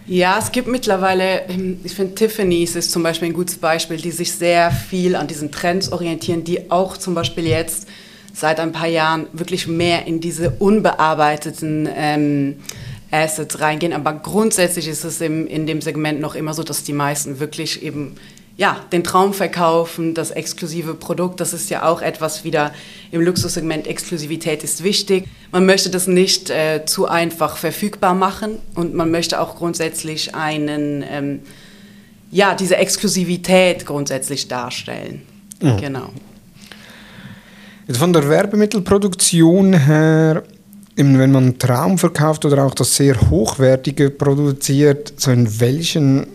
Ja, 0.09 0.38
es 0.38 0.53
gibt 0.53 0.68
mittlerweile, 0.68 1.42
ähm, 1.51 1.81
ich 1.85 1.94
finde 1.94 2.14
Tiffany's 2.14 2.75
ist 2.75 2.90
zum 2.90 3.03
Beispiel 3.03 3.29
ein 3.29 3.35
gutes 3.35 3.59
Beispiel, 3.59 3.99
die 3.99 4.11
sich 4.11 4.33
sehr 4.33 4.71
viel 4.71 5.14
an 5.14 5.27
diesen 5.27 5.53
Trends 5.53 5.92
orientieren, 5.92 6.44
die 6.44 6.71
auch 6.71 6.97
zum 6.97 7.14
Beispiel 7.14 7.47
jetzt 7.47 7.87
seit 8.33 8.59
ein 8.59 8.73
paar 8.73 8.87
Jahren 8.87 9.27
wirklich 9.35 9.66
mehr 9.66 10.07
in 10.07 10.21
diese 10.21 10.51
unbearbeiteten 10.51 11.87
ähm, 11.94 12.57
Assets 13.11 13.61
reingehen. 13.61 13.92
Aber 13.92 14.14
grundsätzlich 14.14 14.88
ist 14.88 15.05
es 15.05 15.21
im, 15.21 15.47
in 15.47 15.66
dem 15.66 15.83
Segment 15.83 16.21
noch 16.21 16.35
immer 16.35 16.55
so, 16.55 16.62
dass 16.62 16.85
die 16.85 16.94
meisten 16.94 17.38
wirklich 17.38 17.83
eben 17.83 18.14
ja, 18.59 18.77
den 18.90 19.05
Traum 19.05 19.33
verkaufen, 19.35 20.14
das 20.14 20.33
exklusive 20.33 20.94
Produkt, 20.94 21.38
das 21.38 21.53
ist 21.53 21.71
ja 21.71 21.85
auch 21.85 22.03
etwas 22.03 22.42
wieder 22.42 22.73
im 23.12 23.21
Luxussegment. 23.21 23.87
Exklusivität 23.87 24.64
ist 24.64 24.83
wichtig. 24.83 25.29
Man 25.53 25.64
möchte 25.64 25.90
das 25.90 26.09
nicht 26.09 26.51
äh, 26.51 26.85
zu 26.85 27.07
einfach 27.07 27.57
verfügbar 27.57 28.14
machen 28.14 28.59
und 28.75 28.94
man 28.94 29.12
möchte 29.12 29.40
auch 29.40 29.55
grundsätzlich 29.55 30.35
einen, 30.35 31.05
ähm, 31.09 31.40
ja, 32.33 32.57
diese 32.57 32.77
Exklusivität 32.77 33.87
grundsätzlich 33.87 34.49
darstellen. 34.49 35.23
Mhm. 35.62 35.77
Genau. 35.77 36.09
Jetzt 37.87 37.99
von 37.99 38.12
der 38.12 38.29
Werbemittelproduktion 38.29 39.73
her, 39.73 40.42
wenn 40.97 41.31
man 41.31 41.61
Traum 41.61 41.97
verkauft 41.97 42.44
oder 42.44 42.64
auch 42.64 42.75
das 42.75 42.97
sehr 42.97 43.31
hochwertige 43.31 44.11
produziert, 44.11 45.12
so 45.16 45.31
in 45.31 45.61
welchen 45.61 46.27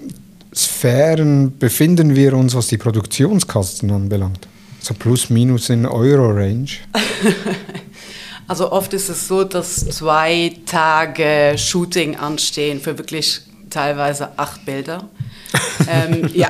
Sphären 0.56 1.58
befinden 1.58 2.16
wir 2.16 2.34
uns, 2.34 2.56
was 2.56 2.68
die 2.68 2.78
Produktionskosten 2.78 3.92
anbelangt? 3.92 4.48
So 4.80 4.94
plus 4.94 5.30
minus 5.30 5.70
in 5.70 5.86
Euro-Range? 5.86 6.68
also 8.48 8.72
oft 8.72 8.94
ist 8.94 9.10
es 9.10 9.28
so, 9.28 9.44
dass 9.44 9.88
zwei 9.90 10.54
Tage 10.66 11.56
Shooting 11.58 12.18
anstehen 12.18 12.82
für 12.82 12.98
wirklich 12.98 13.42
teilweise 13.70 14.38
acht 14.38 14.66
Bilder. 14.66 15.10
ähm, 15.88 16.30
ja, 16.34 16.50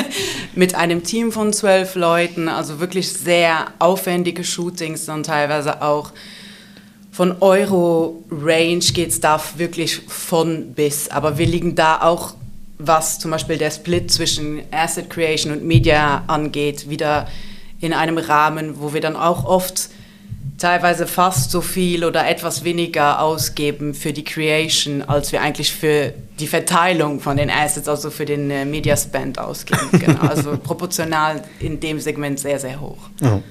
mit 0.54 0.74
einem 0.74 1.04
Team 1.04 1.32
von 1.32 1.52
zwölf 1.52 1.94
Leuten, 1.94 2.48
also 2.48 2.80
wirklich 2.80 3.12
sehr 3.12 3.66
aufwendige 3.78 4.44
Shootings, 4.44 5.06
dann 5.06 5.22
teilweise 5.22 5.82
auch 5.82 6.12
von 7.12 7.36
Euro-Range 7.40 8.84
geht 8.92 9.08
es 9.08 9.20
da 9.20 9.40
wirklich 9.56 10.00
von 10.06 10.74
bis. 10.74 11.08
Aber 11.08 11.38
wir 11.38 11.46
liegen 11.46 11.74
da 11.74 12.02
auch 12.02 12.34
was 12.78 13.18
zum 13.18 13.30
Beispiel 13.30 13.58
der 13.58 13.70
Split 13.70 14.10
zwischen 14.10 14.62
Asset 14.70 15.10
Creation 15.10 15.52
und 15.52 15.64
Media 15.64 16.24
angeht, 16.26 16.90
wieder 16.90 17.28
in 17.80 17.92
einem 17.92 18.18
Rahmen, 18.18 18.80
wo 18.80 18.92
wir 18.92 19.00
dann 19.00 19.16
auch 19.16 19.44
oft 19.44 19.90
teilweise 20.58 21.06
fast 21.06 21.50
so 21.50 21.60
viel 21.60 22.04
oder 22.04 22.26
etwas 22.28 22.64
weniger 22.64 23.20
ausgeben 23.20 23.94
für 23.94 24.12
die 24.12 24.24
Creation, 24.24 25.02
als 25.02 25.32
wir 25.32 25.42
eigentlich 25.42 25.72
für 25.72 26.14
die 26.40 26.46
Verteilung 26.46 27.20
von 27.20 27.36
den 27.36 27.50
Assets, 27.50 27.88
also 27.88 28.10
für 28.10 28.24
den 28.24 28.50
äh, 28.50 28.64
Media 28.64 28.96
Spend 28.96 29.38
ausgeben. 29.38 29.88
Genau. 29.92 30.20
Also 30.20 30.56
proportional 30.62 31.42
in 31.60 31.80
dem 31.80 32.00
Segment 32.00 32.38
sehr, 32.38 32.58
sehr 32.58 32.80
hoch. 32.80 33.10
Ja. 33.20 33.42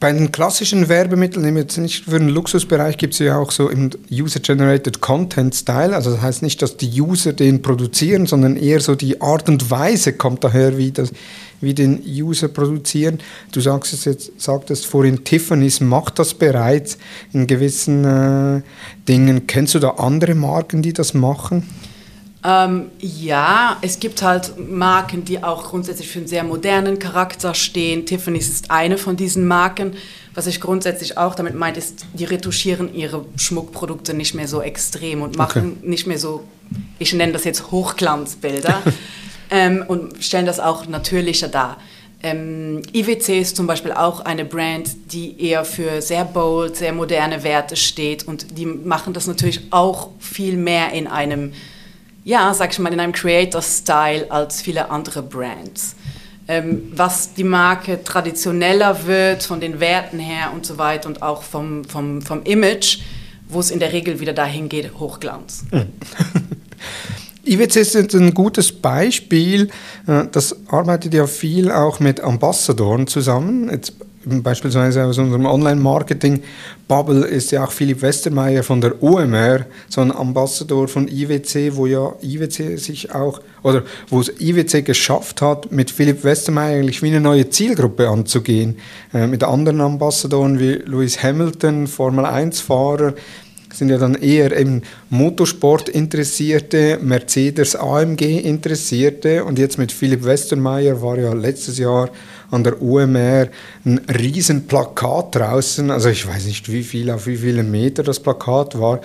Bei 0.00 0.14
den 0.14 0.32
klassischen 0.32 0.88
Werbemitteln, 0.88 1.44
nehmen 1.44 1.58
jetzt 1.58 1.76
nicht 1.76 2.06
für 2.06 2.18
den 2.18 2.30
Luxusbereich, 2.30 2.96
gibt 2.96 3.12
es 3.12 3.18
ja 3.18 3.36
auch 3.36 3.50
so 3.50 3.68
im 3.68 3.90
User-Generated 4.10 5.02
Content 5.02 5.54
Style. 5.54 5.94
Also 5.94 6.12
das 6.12 6.22
heißt 6.22 6.42
nicht, 6.42 6.62
dass 6.62 6.78
die 6.78 7.02
User 7.02 7.34
den 7.34 7.60
produzieren, 7.60 8.24
sondern 8.24 8.56
eher 8.56 8.80
so 8.80 8.94
die 8.94 9.20
Art 9.20 9.50
und 9.50 9.70
Weise 9.70 10.14
kommt 10.14 10.42
daher, 10.42 10.78
wie, 10.78 10.90
das, 10.90 11.12
wie 11.60 11.74
den 11.74 12.02
User 12.02 12.48
produzieren. 12.48 13.18
Du 13.52 13.60
sagst 13.60 13.92
es 13.92 14.06
jetzt, 14.06 14.40
sagtest 14.40 14.86
vorhin, 14.86 15.22
Tiffany's 15.22 15.80
macht 15.80 16.18
das 16.18 16.32
bereits 16.32 16.96
in 17.34 17.46
gewissen 17.46 18.02
äh, 18.06 18.62
Dingen. 19.06 19.46
Kennst 19.46 19.74
du 19.74 19.80
da 19.80 19.90
andere 19.90 20.34
Marken, 20.34 20.80
die 20.80 20.94
das 20.94 21.12
machen? 21.12 21.68
Ähm, 22.42 22.90
ja, 23.00 23.76
es 23.82 24.00
gibt 24.00 24.22
halt 24.22 24.54
Marken, 24.58 25.24
die 25.24 25.42
auch 25.42 25.64
grundsätzlich 25.64 26.08
für 26.08 26.20
einen 26.20 26.28
sehr 26.28 26.42
modernen 26.42 26.98
Charakter 26.98 27.54
stehen. 27.54 28.06
Tiffany's 28.06 28.48
ist 28.48 28.70
eine 28.70 28.96
von 28.96 29.16
diesen 29.16 29.46
Marken. 29.46 29.94
Was 30.32 30.46
ich 30.46 30.60
grundsätzlich 30.60 31.18
auch 31.18 31.34
damit 31.34 31.54
meine, 31.54 31.76
ist, 31.76 32.06
die 32.14 32.24
retuschieren 32.24 32.94
ihre 32.94 33.26
Schmuckprodukte 33.36 34.14
nicht 34.14 34.34
mehr 34.34 34.48
so 34.48 34.62
extrem 34.62 35.22
und 35.22 35.36
machen 35.36 35.76
okay. 35.78 35.88
nicht 35.88 36.06
mehr 36.06 36.18
so, 36.18 36.44
ich 36.98 37.12
nenne 37.12 37.32
das 37.32 37.44
jetzt 37.44 37.70
Hochglanzbilder 37.70 38.82
ähm, 39.50 39.84
und 39.86 40.24
stellen 40.24 40.46
das 40.46 40.60
auch 40.60 40.86
natürlicher 40.86 41.48
dar. 41.48 41.76
Ähm, 42.22 42.82
IWC 42.94 43.40
ist 43.40 43.56
zum 43.56 43.66
Beispiel 43.66 43.92
auch 43.92 44.20
eine 44.20 44.44
Brand, 44.44 45.12
die 45.12 45.42
eher 45.42 45.64
für 45.64 46.00
sehr 46.00 46.24
bold, 46.24 46.76
sehr 46.76 46.92
moderne 46.92 47.42
Werte 47.42 47.76
steht 47.76 48.28
und 48.28 48.58
die 48.58 48.66
machen 48.66 49.12
das 49.12 49.26
natürlich 49.26 49.60
auch 49.70 50.10
viel 50.18 50.56
mehr 50.56 50.92
in 50.92 51.06
einem 51.06 51.52
ja, 52.24 52.52
sag 52.54 52.72
ich 52.72 52.78
mal, 52.78 52.92
in 52.92 53.00
einem 53.00 53.12
Creator-Style 53.12 54.30
als 54.30 54.62
viele 54.62 54.90
andere 54.90 55.22
Brands. 55.22 55.94
Ähm, 56.48 56.92
was 56.94 57.34
die 57.34 57.44
Marke 57.44 58.02
traditioneller 58.02 59.06
wird 59.06 59.42
von 59.42 59.60
den 59.60 59.78
Werten 59.78 60.18
her 60.18 60.50
und 60.52 60.66
so 60.66 60.78
weiter 60.78 61.08
und 61.08 61.22
auch 61.22 61.42
vom, 61.42 61.84
vom, 61.84 62.22
vom 62.22 62.42
Image, 62.42 62.98
wo 63.48 63.60
es 63.60 63.70
in 63.70 63.78
der 63.78 63.92
Regel 63.92 64.20
wieder 64.20 64.32
dahin 64.32 64.68
geht, 64.68 64.98
Hochglanz. 64.98 65.64
IWC 67.44 67.76
ist 67.76 68.14
ein 68.14 68.34
gutes 68.34 68.72
Beispiel. 68.72 69.70
Äh, 70.06 70.24
das 70.30 70.56
arbeitet 70.68 71.14
ja 71.14 71.26
viel 71.26 71.70
auch 71.70 72.00
mit 72.00 72.20
Ambassadoren 72.20 73.06
zusammen. 73.06 73.70
Jetzt 73.70 73.94
beispielsweise 74.24 75.04
aus 75.04 75.18
unserem 75.18 75.46
Online-Marketing-Bubble 75.46 77.26
ist 77.26 77.52
ja 77.52 77.64
auch 77.64 77.72
Philipp 77.72 78.02
Westermeier 78.02 78.62
von 78.62 78.80
der 78.80 79.02
OMR, 79.02 79.66
so 79.88 80.02
ein 80.02 80.12
Ambassador 80.12 80.88
von 80.88 81.08
IWC, 81.08 81.76
wo 81.76 81.86
ja 81.86 82.12
IWC 82.22 82.78
sich 82.78 83.14
auch, 83.14 83.40
oder 83.62 83.82
wo 84.08 84.20
es 84.20 84.28
IWC 84.38 84.82
geschafft 84.84 85.40
hat, 85.40 85.72
mit 85.72 85.90
Philipp 85.90 86.22
Westermeier 86.22 86.78
eigentlich 86.80 87.02
wie 87.02 87.08
eine 87.08 87.20
neue 87.20 87.48
Zielgruppe 87.48 88.08
anzugehen. 88.08 88.76
Äh, 89.14 89.26
mit 89.26 89.42
anderen 89.42 89.80
Ambassadoren 89.80 90.58
wie 90.58 90.72
Lewis 90.72 91.22
Hamilton, 91.22 91.86
Formel-1-Fahrer, 91.86 93.14
sind 93.72 93.88
ja 93.88 93.98
dann 93.98 94.14
eher 94.14 94.56
eben 94.58 94.82
Motorsport 95.10 95.88
interessierte, 95.88 96.98
Mercedes 97.00 97.76
AMG 97.76 98.40
interessierte 98.40 99.44
und 99.44 99.58
jetzt 99.58 99.78
mit 99.78 99.92
Philipp 99.92 100.24
Westermeier 100.24 101.00
war 101.02 101.18
ja 101.18 101.32
letztes 101.32 101.78
Jahr 101.78 102.10
an 102.50 102.64
der 102.64 102.80
UMR 102.82 103.48
ein 103.84 103.98
riesen 104.08 104.66
Plakat 104.66 105.34
draußen, 105.34 105.90
also 105.90 106.08
ich 106.08 106.26
weiß 106.26 106.46
nicht 106.46 106.70
wie 106.70 106.82
viel, 106.82 107.10
auf 107.10 107.26
wie 107.26 107.36
viele 107.36 107.62
Meter 107.62 108.02
das 108.02 108.20
Plakat 108.20 108.78
war, 108.78 109.00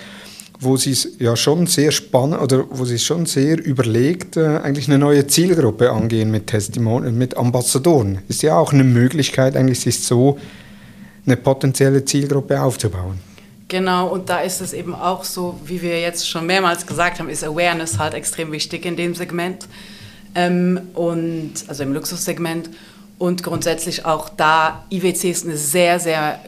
wo 0.60 0.77
sie 0.77 0.91
es 0.91 1.10
ja 1.19 1.36
schon 1.36 1.67
sehr 1.67 1.91
spannend 1.91 2.41
oder 2.41 2.65
wo 2.69 2.86
sie 2.86 2.99
schon 2.99 3.25
sehr 3.25 3.63
überlegt, 3.63 4.38
äh, 4.38 4.58
eigentlich 4.58 4.88
eine 4.88 4.97
neue 4.97 5.27
Zielgruppe 5.27 5.91
angehen 5.91 6.31
mit 6.31 6.47
Testimonial, 6.47 7.12
mit 7.12 7.38
Ambassadoren. 7.38 8.19
Ist 8.27 8.41
ja 8.41 8.58
auch 8.58 8.73
eine 8.73 8.84
Möglichkeit, 8.84 9.55
eigentlich 9.55 9.81
sich 9.81 9.99
so 9.99 10.39
eine 11.25 11.38
potenzielle 11.38 12.05
Zielgruppe 12.05 12.62
aufzubauen. 12.62 13.19
Genau, 13.67 14.10
und 14.10 14.29
da 14.29 14.41
ist 14.41 14.62
es 14.62 14.73
eben 14.73 14.93
auch 14.93 15.23
so, 15.23 15.60
wie 15.65 15.81
wir 15.81 15.99
jetzt 15.99 16.29
schon 16.29 16.45
mehrmals 16.45 16.86
gesagt 16.86 17.19
haben, 17.19 17.29
ist 17.29 17.43
Awareness 17.43 17.97
halt 17.97 18.13
extrem 18.13 18.51
wichtig 18.51 18.86
in 18.86 18.95
dem 18.95 19.15
Segment. 19.15 19.67
Ähm, 20.36 20.79
und 20.93 21.53
also 21.67 21.84
im 21.84 21.93
Luxussegment. 21.93 22.69
Und 23.17 23.43
grundsätzlich 23.43 24.06
auch 24.06 24.30
da, 24.30 24.86
IWC 24.91 25.30
ist 25.30 25.45
eine 25.45 25.58
sehr, 25.58 25.99
sehr, 25.99 26.39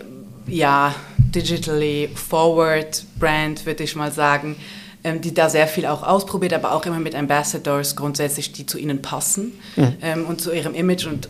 ja, 0.48 0.94
digitally 1.18 2.10
forward 2.14 3.06
Brand, 3.20 3.66
würde 3.66 3.84
ich 3.84 3.96
mal 3.96 4.12
sagen, 4.12 4.56
ähm, 5.04 5.22
die 5.22 5.34
da 5.34 5.50
sehr 5.50 5.68
viel 5.68 5.86
auch 5.86 6.04
ausprobiert, 6.04 6.54
aber 6.54 6.74
auch 6.74 6.86
immer 6.86 7.00
mit 7.00 7.16
Ambassadors 7.16 7.96
grundsätzlich, 7.96 8.52
die 8.52 8.66
zu 8.66 8.78
ihnen 8.78 9.02
passen 9.02 9.54
mhm. 9.76 9.94
ähm, 10.02 10.26
und 10.26 10.42
zu 10.42 10.52
ihrem 10.52 10.74
Image. 10.74 11.06
Und 11.06 11.30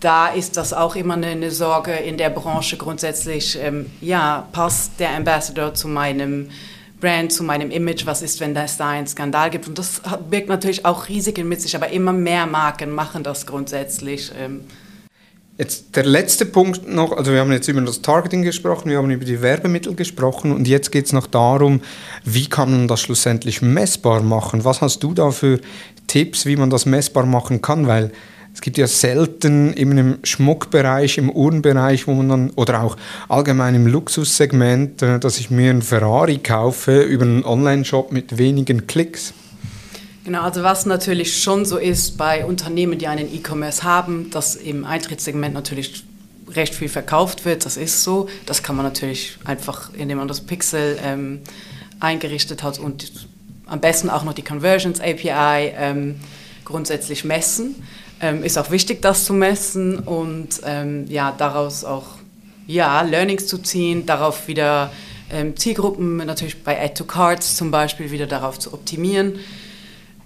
da 0.00 0.28
ist 0.28 0.56
das 0.56 0.72
auch 0.72 0.94
immer 0.94 1.14
eine, 1.14 1.28
eine 1.28 1.50
Sorge 1.50 1.92
in 1.92 2.16
der 2.16 2.30
Branche 2.30 2.76
grundsätzlich, 2.76 3.58
ähm, 3.60 3.86
ja, 4.00 4.46
passt 4.52 4.92
der 5.00 5.10
Ambassador 5.10 5.74
zu 5.74 5.88
meinem 5.88 6.50
Brand, 7.00 7.32
zu 7.32 7.44
meinem 7.44 7.70
Image, 7.70 8.06
was 8.06 8.22
ist, 8.22 8.40
wenn 8.40 8.56
es 8.56 8.76
da 8.76 8.90
einen 8.90 9.06
Skandal 9.06 9.50
gibt. 9.50 9.68
Und 9.68 9.78
das 9.78 10.02
birgt 10.30 10.48
natürlich 10.48 10.84
auch 10.84 11.08
Risiken 11.08 11.48
mit 11.48 11.60
sich, 11.60 11.76
aber 11.76 11.90
immer 11.90 12.12
mehr 12.12 12.46
Marken 12.46 12.90
machen 12.90 13.22
das 13.22 13.46
grundsätzlich. 13.46 14.32
Ähm. 14.38 14.62
Jetzt 15.58 15.96
der 15.96 16.04
letzte 16.04 16.46
Punkt 16.46 16.88
noch, 16.88 17.16
also 17.16 17.32
wir 17.32 17.40
haben 17.40 17.50
jetzt 17.50 17.66
über 17.66 17.80
das 17.80 18.00
Targeting 18.00 18.42
gesprochen, 18.42 18.90
wir 18.90 18.98
haben 18.98 19.10
über 19.10 19.24
die 19.24 19.42
Werbemittel 19.42 19.94
gesprochen 19.94 20.52
und 20.52 20.68
jetzt 20.68 20.92
geht 20.92 21.06
es 21.06 21.12
noch 21.12 21.26
darum, 21.26 21.80
wie 22.24 22.48
kann 22.48 22.70
man 22.70 22.88
das 22.88 23.00
schlussendlich 23.00 23.60
messbar 23.60 24.22
machen? 24.22 24.64
Was 24.64 24.80
hast 24.80 25.02
du 25.02 25.14
da 25.14 25.32
für 25.32 25.60
Tipps, 26.06 26.46
wie 26.46 26.54
man 26.54 26.70
das 26.70 26.86
messbar 26.86 27.26
machen 27.26 27.60
kann? 27.60 27.88
Weil 27.88 28.12
es 28.58 28.62
gibt 28.62 28.76
ja 28.76 28.88
selten 28.88 29.72
im 29.74 30.18
Schmuckbereich, 30.24 31.16
im 31.16 31.30
Uhrenbereich, 31.30 32.08
wo 32.08 32.14
man 32.14 32.28
dann, 32.28 32.50
oder 32.56 32.82
auch 32.82 32.96
allgemein 33.28 33.76
im 33.76 33.86
Luxussegment, 33.86 35.00
äh, 35.00 35.20
dass 35.20 35.38
ich 35.38 35.48
mir 35.48 35.70
einen 35.70 35.80
Ferrari 35.80 36.38
kaufe 36.38 37.02
über 37.02 37.24
einen 37.24 37.44
Online-Shop 37.44 38.10
mit 38.10 38.36
wenigen 38.36 38.88
Klicks. 38.88 39.32
Genau, 40.24 40.42
also 40.42 40.64
was 40.64 40.86
natürlich 40.86 41.40
schon 41.40 41.66
so 41.66 41.76
ist 41.76 42.18
bei 42.18 42.44
Unternehmen, 42.44 42.98
die 42.98 43.06
einen 43.06 43.32
E-Commerce 43.32 43.84
haben, 43.84 44.28
dass 44.30 44.56
im 44.56 44.84
Eintrittssegment 44.84 45.54
natürlich 45.54 46.02
recht 46.50 46.74
viel 46.74 46.88
verkauft 46.88 47.44
wird, 47.44 47.64
das 47.64 47.76
ist 47.76 48.02
so. 48.02 48.28
Das 48.44 48.64
kann 48.64 48.74
man 48.74 48.84
natürlich 48.84 49.38
einfach, 49.44 49.94
indem 49.94 50.18
man 50.18 50.26
das 50.26 50.40
Pixel 50.40 50.98
ähm, 51.04 51.42
eingerichtet 52.00 52.64
hat 52.64 52.80
und 52.80 53.28
am 53.66 53.80
besten 53.80 54.10
auch 54.10 54.24
noch 54.24 54.32
die 54.32 54.42
Conversions 54.42 54.98
API 54.98 55.74
ähm, 55.76 56.16
grundsätzlich 56.64 57.22
messen. 57.22 57.76
Ähm, 58.20 58.42
ist 58.42 58.58
auch 58.58 58.70
wichtig, 58.70 59.00
das 59.00 59.24
zu 59.24 59.32
messen 59.32 59.98
und 60.00 60.60
ähm, 60.64 61.06
ja, 61.08 61.32
daraus 61.36 61.84
auch 61.84 62.18
ja, 62.66 63.00
Learnings 63.02 63.46
zu 63.46 63.58
ziehen, 63.58 64.06
darauf 64.06 64.48
wieder 64.48 64.90
ähm, 65.30 65.56
Zielgruppen, 65.56 66.18
natürlich 66.18 66.62
bei 66.62 66.80
Add 66.80 66.94
to 66.94 67.04
Cards 67.04 67.56
zum 67.56 67.70
Beispiel, 67.70 68.10
wieder 68.10 68.26
darauf 68.26 68.58
zu 68.58 68.74
optimieren. 68.74 69.38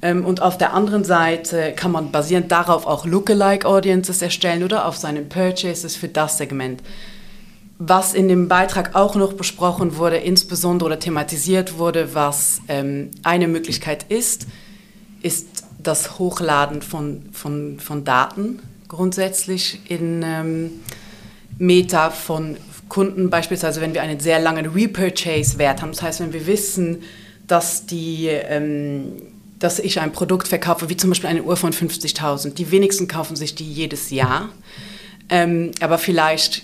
Ähm, 0.03 0.25
und 0.25 0.43
auf 0.43 0.59
der 0.59 0.75
anderen 0.75 1.05
Seite 1.05 1.73
kann 1.75 1.93
man 1.93 2.11
basierend 2.11 2.51
darauf 2.51 2.87
auch 2.87 3.07
Lookalike 3.07 3.67
Audiences 3.67 4.23
erstellen 4.23 4.65
oder 4.65 4.87
auf 4.87 4.97
seinen 4.97 5.29
Purchases 5.29 5.95
für 5.95 6.09
das 6.09 6.39
Segment. 6.39 6.83
Was 7.79 8.15
in 8.15 8.29
dem 8.29 8.49
Beitrag 8.49 8.95
auch 8.95 9.15
noch 9.17 9.33
besprochen 9.33 9.97
wurde, 9.97 10.17
insbesondere 10.17 10.87
oder 10.87 10.99
thematisiert 10.99 11.79
wurde, 11.79 12.15
was 12.15 12.61
ähm, 12.69 13.11
eine 13.23 13.49
Möglichkeit 13.49 14.05
ist, 14.09 14.47
ist 15.23 15.52
das 15.83 16.19
Hochladen 16.19 16.83
von, 16.83 17.23
von, 17.33 17.79
von 17.81 18.05
Daten 18.05 18.61
grundsätzlich 18.89 19.81
in 19.89 20.23
ähm, 20.23 20.71
Meta 21.59 22.11
von 22.11 22.57
Kunden, 22.89 23.31
beispielsweise 23.31 23.81
wenn 23.81 23.95
wir 23.95 24.03
einen 24.03 24.21
sehr 24.21 24.39
langen 24.39 24.67
Repurchase-Wert 24.67 25.81
haben. 25.81 25.93
Das 25.93 26.03
heißt, 26.03 26.21
wenn 26.21 26.33
wir 26.33 26.47
wissen, 26.47 27.03
dass 27.47 27.87
die 27.87 28.27
ähm, 28.27 29.13
dass 29.63 29.79
ich 29.79 30.01
ein 30.01 30.13
Produkt 30.13 30.49
verkaufe, 30.49 30.89
wie 30.89 30.97
zum 30.97 31.11
Beispiel 31.11 31.31
eine 31.31 31.45
Uhr 31.45 31.57
von 31.57 31.73
50.000. 31.73 32.55
Die 32.55 32.71
wenigsten 32.71 33.07
kaufen 33.07 33.37
sich 33.37 33.55
die 33.55 33.71
jedes 33.71 34.11
Jahr. 34.11 34.49
Ähm, 35.29 35.71
aber 35.81 35.99
vielleicht 35.99 36.63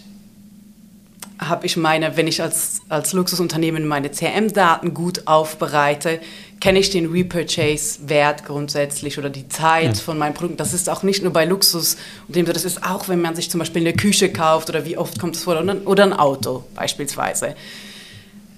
habe 1.38 1.66
ich 1.66 1.76
meine, 1.76 2.16
wenn 2.16 2.26
ich 2.26 2.42
als, 2.42 2.82
als 2.88 3.12
Luxusunternehmen 3.12 3.86
meine 3.86 4.10
CRM-Daten 4.10 4.94
gut 4.94 5.26
aufbereite, 5.26 6.18
kenne 6.60 6.78
ich 6.80 6.90
den 6.90 7.06
Repurchase-Wert 7.06 8.44
grundsätzlich 8.44 9.18
oder 9.18 9.30
die 9.30 9.48
Zeit 9.48 9.96
ja. 9.96 10.02
von 10.02 10.18
meinem 10.18 10.34
Produkt. 10.34 10.58
Das 10.60 10.74
ist 10.74 10.88
auch 10.88 11.02
nicht 11.02 11.22
nur 11.22 11.32
bei 11.32 11.44
Luxus, 11.44 11.96
das 12.28 12.64
ist 12.64 12.84
auch, 12.84 13.08
wenn 13.08 13.20
man 13.20 13.36
sich 13.36 13.50
zum 13.50 13.58
Beispiel 13.60 13.82
eine 13.82 13.94
Küche 13.94 14.32
kauft 14.32 14.68
oder 14.68 14.84
wie 14.84 14.96
oft 14.96 15.18
kommt 15.18 15.36
es 15.36 15.44
vor, 15.44 15.56
oder 15.84 16.02
ein 16.02 16.12
Auto 16.12 16.64
beispielsweise 16.74 17.54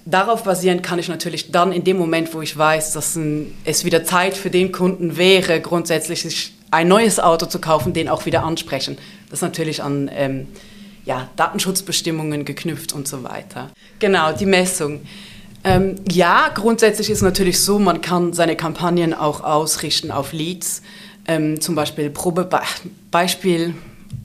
darauf 0.05 0.43
basierend 0.43 0.83
kann 0.83 0.99
ich 0.99 1.07
natürlich 1.07 1.51
dann 1.51 1.71
in 1.71 1.83
dem 1.83 1.97
Moment, 1.97 2.33
wo 2.33 2.41
ich 2.41 2.57
weiß, 2.57 2.93
dass 2.93 3.15
ein, 3.15 3.53
es 3.65 3.85
wieder 3.85 4.03
Zeit 4.03 4.35
für 4.35 4.49
den 4.49 4.71
Kunden 4.71 5.17
wäre, 5.17 5.61
grundsätzlich 5.61 6.21
sich 6.21 6.53
ein 6.71 6.87
neues 6.87 7.19
Auto 7.19 7.45
zu 7.45 7.59
kaufen, 7.59 7.93
den 7.93 8.09
auch 8.09 8.25
wieder 8.25 8.43
ansprechen. 8.43 8.97
Das 9.29 9.39
ist 9.39 9.43
natürlich 9.43 9.83
an 9.83 10.09
ähm, 10.13 10.47
ja, 11.05 11.29
Datenschutzbestimmungen 11.35 12.45
geknüpft 12.45 12.93
und 12.93 13.07
so 13.07 13.23
weiter. 13.23 13.69
Genau, 13.99 14.31
die 14.31 14.45
Messung. 14.45 15.01
Ähm, 15.63 15.95
ja, 16.09 16.49
grundsätzlich 16.53 17.09
ist 17.09 17.21
natürlich 17.21 17.59
so, 17.59 17.77
man 17.77 18.01
kann 18.01 18.33
seine 18.33 18.55
Kampagnen 18.55 19.13
auch 19.13 19.43
ausrichten 19.43 20.11
auf 20.11 20.33
Leads. 20.33 20.81
Ähm, 21.27 21.61
zum 21.61 21.75
Beispiel 21.75 22.09
Probebeispiel, 22.09 23.75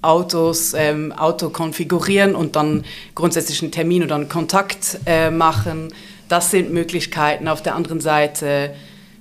Autos, 0.01 0.73
ähm, 0.75 1.13
Auto 1.13 1.51
konfigurieren 1.51 2.35
und 2.35 2.57
dann 2.57 2.85
grundsätzlich 3.15 3.63
einen 3.63 3.71
Termin 3.71 4.03
oder 4.03 4.15
einen 4.15 4.29
Kontakt 4.29 4.99
äh, 5.05 5.31
machen. 5.31 5.93
Das 6.29 6.51
sind 6.51 6.73
Möglichkeiten. 6.73 7.49
Auf 7.49 7.63
der 7.63 7.75
anderen 7.75 8.01
Seite, 8.01 8.75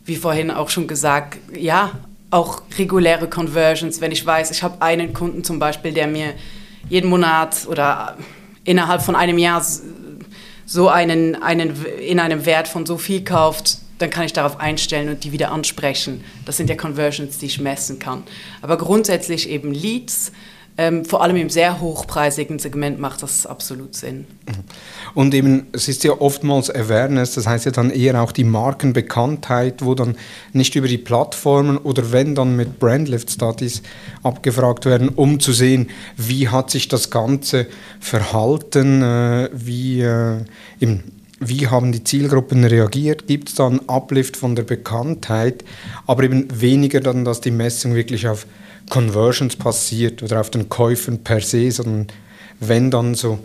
wie 0.05 0.15
vorhin 0.15 0.51
auch 0.51 0.69
schon 0.69 0.87
gesagt, 0.87 1.37
ja, 1.53 1.91
auch 2.31 2.61
reguläre 2.77 3.29
Conversions. 3.29 3.99
Wenn 3.99 4.11
ich 4.11 4.25
weiß, 4.25 4.51
ich 4.51 4.63
habe 4.63 4.81
einen 4.81 5.13
Kunden 5.13 5.43
zum 5.43 5.59
Beispiel, 5.59 5.91
der 5.91 6.07
mir 6.07 6.33
jeden 6.89 7.09
Monat 7.09 7.67
oder 7.67 8.17
innerhalb 8.63 9.01
von 9.01 9.15
einem 9.15 9.37
Jahr 9.37 9.65
so 10.65 10.89
einen, 10.89 11.35
einen 11.35 11.85
in 11.85 12.19
einem 12.19 12.45
Wert 12.45 12.67
von 12.67 12.85
so 12.85 12.97
viel 12.97 13.23
kauft, 13.23 13.77
dann 13.97 14.09
kann 14.09 14.25
ich 14.25 14.33
darauf 14.33 14.59
einstellen 14.59 15.09
und 15.09 15.23
die 15.23 15.31
wieder 15.31 15.51
ansprechen. 15.51 16.23
Das 16.45 16.57
sind 16.57 16.69
ja 16.69 16.75
Conversions, 16.75 17.37
die 17.37 17.45
ich 17.45 17.61
messen 17.61 17.99
kann. 17.99 18.23
Aber 18.61 18.77
grundsätzlich 18.77 19.49
eben 19.49 19.71
Leads, 19.73 20.31
ähm, 20.77 21.05
vor 21.05 21.21
allem 21.23 21.37
im 21.37 21.49
sehr 21.49 21.79
hochpreisigen 21.79 22.59
Segment 22.59 22.99
macht 22.99 23.23
das 23.23 23.45
absolut 23.45 23.95
Sinn. 23.95 24.27
Und 25.13 25.33
eben, 25.33 25.67
es 25.71 25.87
ist 25.87 26.03
ja 26.03 26.11
oftmals 26.19 26.69
Awareness, 26.69 27.35
das 27.35 27.47
heißt 27.47 27.65
ja 27.65 27.71
dann 27.71 27.91
eher 27.91 28.21
auch 28.21 28.33
die 28.33 28.43
Markenbekanntheit, 28.43 29.85
wo 29.85 29.95
dann 29.95 30.17
nicht 30.51 30.75
über 30.75 30.89
die 30.89 30.97
Plattformen 30.97 31.77
oder 31.77 32.11
wenn 32.11 32.35
dann 32.35 32.57
mit 32.57 32.77
Brandlift 32.79 33.31
Studies 33.31 33.83
abgefragt 34.21 34.85
werden, 34.85 35.09
um 35.09 35.39
zu 35.39 35.53
sehen, 35.53 35.89
wie 36.17 36.49
hat 36.49 36.71
sich 36.71 36.89
das 36.89 37.09
Ganze 37.09 37.67
verhalten, 38.01 39.01
äh, 39.01 39.49
wie 39.53 40.01
äh, 40.01 40.41
eben 40.81 41.03
wie 41.39 41.67
haben 41.67 41.91
die 41.91 42.03
Zielgruppen 42.03 42.63
reagiert? 42.63 43.27
Gibt 43.27 43.49
es 43.49 43.55
da 43.55 43.67
einen 43.67 43.89
Uplift 43.89 44.37
von 44.37 44.55
der 44.55 44.63
Bekanntheit? 44.63 45.65
Aber 46.07 46.23
eben 46.23 46.47
weniger 46.61 47.01
dann, 47.01 47.25
dass 47.25 47.41
die 47.41 47.51
Messung 47.51 47.93
wirklich 47.93 48.27
auf 48.27 48.47
Conversions 48.89 49.55
passiert 49.55 50.23
oder 50.23 50.39
auf 50.39 50.49
den 50.49 50.69
Käufen 50.69 51.23
per 51.23 51.41
se, 51.41 51.71
sondern 51.71 52.07
wenn 52.59 52.91
dann 52.91 53.15
so 53.15 53.39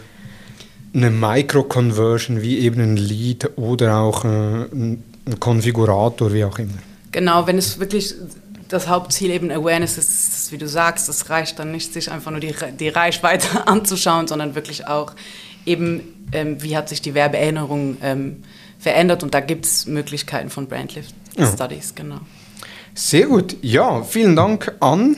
eine 0.94 1.10
Micro-Conversion 1.10 2.42
wie 2.42 2.58
eben 2.58 2.80
ein 2.80 2.96
Lead 2.96 3.50
oder 3.56 3.98
auch 3.98 4.24
äh, 4.24 4.28
ein, 4.28 5.02
ein 5.26 5.40
Konfigurator, 5.40 6.32
wie 6.32 6.44
auch 6.44 6.58
immer. 6.58 6.78
Genau, 7.12 7.46
wenn 7.46 7.58
es 7.58 7.78
wirklich 7.78 8.14
das 8.68 8.88
Hauptziel 8.88 9.30
eben 9.30 9.50
Awareness 9.50 9.98
ist, 9.98 10.32
ist, 10.32 10.52
wie 10.52 10.58
du 10.58 10.68
sagst, 10.68 11.08
das 11.08 11.28
reicht 11.28 11.58
dann 11.58 11.72
nicht, 11.72 11.92
sich 11.92 12.10
einfach 12.10 12.30
nur 12.30 12.40
die, 12.40 12.54
die 12.78 12.88
Reichweite 12.88 13.66
anzuschauen, 13.66 14.28
sondern 14.28 14.54
wirklich 14.54 14.86
auch 14.86 15.14
eben, 15.66 16.26
ähm, 16.32 16.62
wie 16.62 16.76
hat 16.76 16.88
sich 16.88 17.02
die 17.02 17.14
Werbeerinnerung 17.14 17.96
ähm, 18.02 18.42
verändert 18.78 19.22
und 19.22 19.34
da 19.34 19.40
gibt 19.40 19.66
es 19.66 19.86
Möglichkeiten 19.86 20.50
von 20.50 20.66
Brandlift 20.66 21.14
Studies, 21.32 21.94
ja. 21.96 22.02
genau. 22.02 22.20
Sehr 22.94 23.26
gut. 23.26 23.56
Ja, 23.62 24.02
vielen 24.02 24.36
Dank 24.36 24.72
an. 24.80 25.16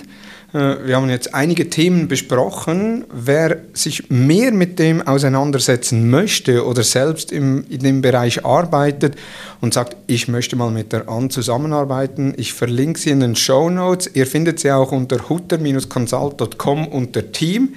Äh, 0.52 0.86
wir 0.86 0.96
haben 0.96 1.08
jetzt 1.08 1.34
einige 1.34 1.70
Themen 1.70 2.08
besprochen. 2.08 3.04
Wer 3.12 3.62
sich 3.72 4.10
mehr 4.10 4.52
mit 4.52 4.78
dem 4.78 5.06
auseinandersetzen 5.06 6.10
möchte 6.10 6.66
oder 6.66 6.82
selbst 6.82 7.32
im, 7.32 7.64
in 7.68 7.80
dem 7.80 8.02
Bereich 8.02 8.44
arbeitet 8.44 9.16
und 9.60 9.74
sagt, 9.74 9.96
ich 10.06 10.28
möchte 10.28 10.56
mal 10.56 10.70
mit 10.70 10.92
der 10.92 11.08
An 11.08 11.30
zusammenarbeiten, 11.30 12.34
ich 12.36 12.52
verlinke 12.52 13.00
sie 13.00 13.10
in 13.10 13.20
den 13.20 13.36
Show 13.36 13.70
Notes. 13.70 14.10
Ihr 14.14 14.26
findet 14.26 14.60
sie 14.60 14.70
auch 14.70 14.92
unter 14.92 15.28
hutter-consult.com 15.28 16.86
unter 16.88 17.32
Team 17.32 17.74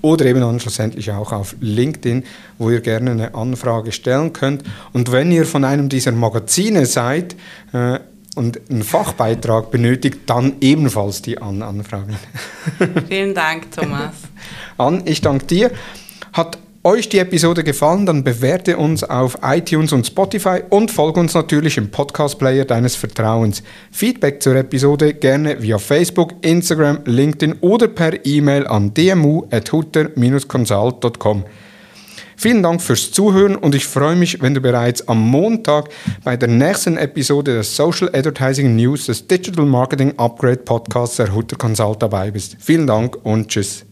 oder 0.00 0.26
eben 0.26 0.40
dann 0.40 0.60
schlussendlich 0.60 1.10
auch 1.10 1.32
auf 1.32 1.56
LinkedIn, 1.60 2.24
wo 2.58 2.70
ihr 2.70 2.80
gerne 2.80 3.10
eine 3.10 3.34
Anfrage 3.34 3.90
stellen 3.90 4.32
könnt. 4.32 4.62
Und 4.92 5.10
wenn 5.10 5.32
ihr 5.32 5.44
von 5.44 5.64
einem 5.64 5.88
dieser 5.88 6.12
Magazine 6.12 6.86
seid, 6.86 7.34
äh, 7.72 7.98
und 8.38 8.58
einen 8.70 8.82
Fachbeitrag 8.82 9.70
benötigt, 9.70 10.20
dann 10.26 10.54
ebenfalls 10.60 11.20
die 11.20 11.36
An 11.38 11.62
Anfragen. 11.62 12.16
Vielen 13.08 13.34
Dank, 13.34 13.70
Thomas. 13.72 14.14
An, 14.78 15.02
ich 15.04 15.20
danke 15.20 15.44
dir. 15.46 15.70
Hat 16.32 16.56
euch 16.84 17.08
die 17.08 17.18
Episode 17.18 17.64
gefallen, 17.64 18.06
dann 18.06 18.22
bewerte 18.24 18.78
uns 18.78 19.04
auf 19.04 19.36
iTunes 19.42 19.92
und 19.92 20.06
Spotify 20.06 20.60
und 20.70 20.90
folge 20.90 21.20
uns 21.20 21.34
natürlich 21.34 21.76
im 21.76 21.90
Podcast-Player 21.90 22.64
deines 22.64 22.96
Vertrauens. 22.96 23.62
Feedback 23.90 24.42
zur 24.42 24.56
Episode 24.56 25.12
gerne 25.12 25.60
via 25.60 25.76
Facebook, 25.78 26.32
Instagram, 26.42 27.00
LinkedIn 27.04 27.56
oder 27.60 27.88
per 27.88 28.24
E-Mail 28.24 28.66
an 28.66 28.94
dmu.hutter-consult.com. 28.94 31.44
Vielen 32.40 32.62
Dank 32.62 32.80
fürs 32.80 33.10
Zuhören 33.10 33.56
und 33.56 33.74
ich 33.74 33.84
freue 33.84 34.14
mich, 34.14 34.40
wenn 34.40 34.54
du 34.54 34.60
bereits 34.60 35.08
am 35.08 35.18
Montag 35.18 35.88
bei 36.22 36.36
der 36.36 36.48
nächsten 36.48 36.96
Episode 36.96 37.56
des 37.56 37.74
Social 37.74 38.08
Advertising 38.14 38.76
News 38.76 39.06
des 39.06 39.26
Digital 39.26 39.66
Marketing 39.66 40.16
Upgrade 40.18 40.58
Podcasts 40.58 41.16
der 41.16 41.34
Hutter 41.34 41.56
Consult 41.56 42.00
dabei 42.00 42.30
bist. 42.30 42.56
Vielen 42.60 42.86
Dank 42.86 43.18
und 43.24 43.48
tschüss. 43.48 43.84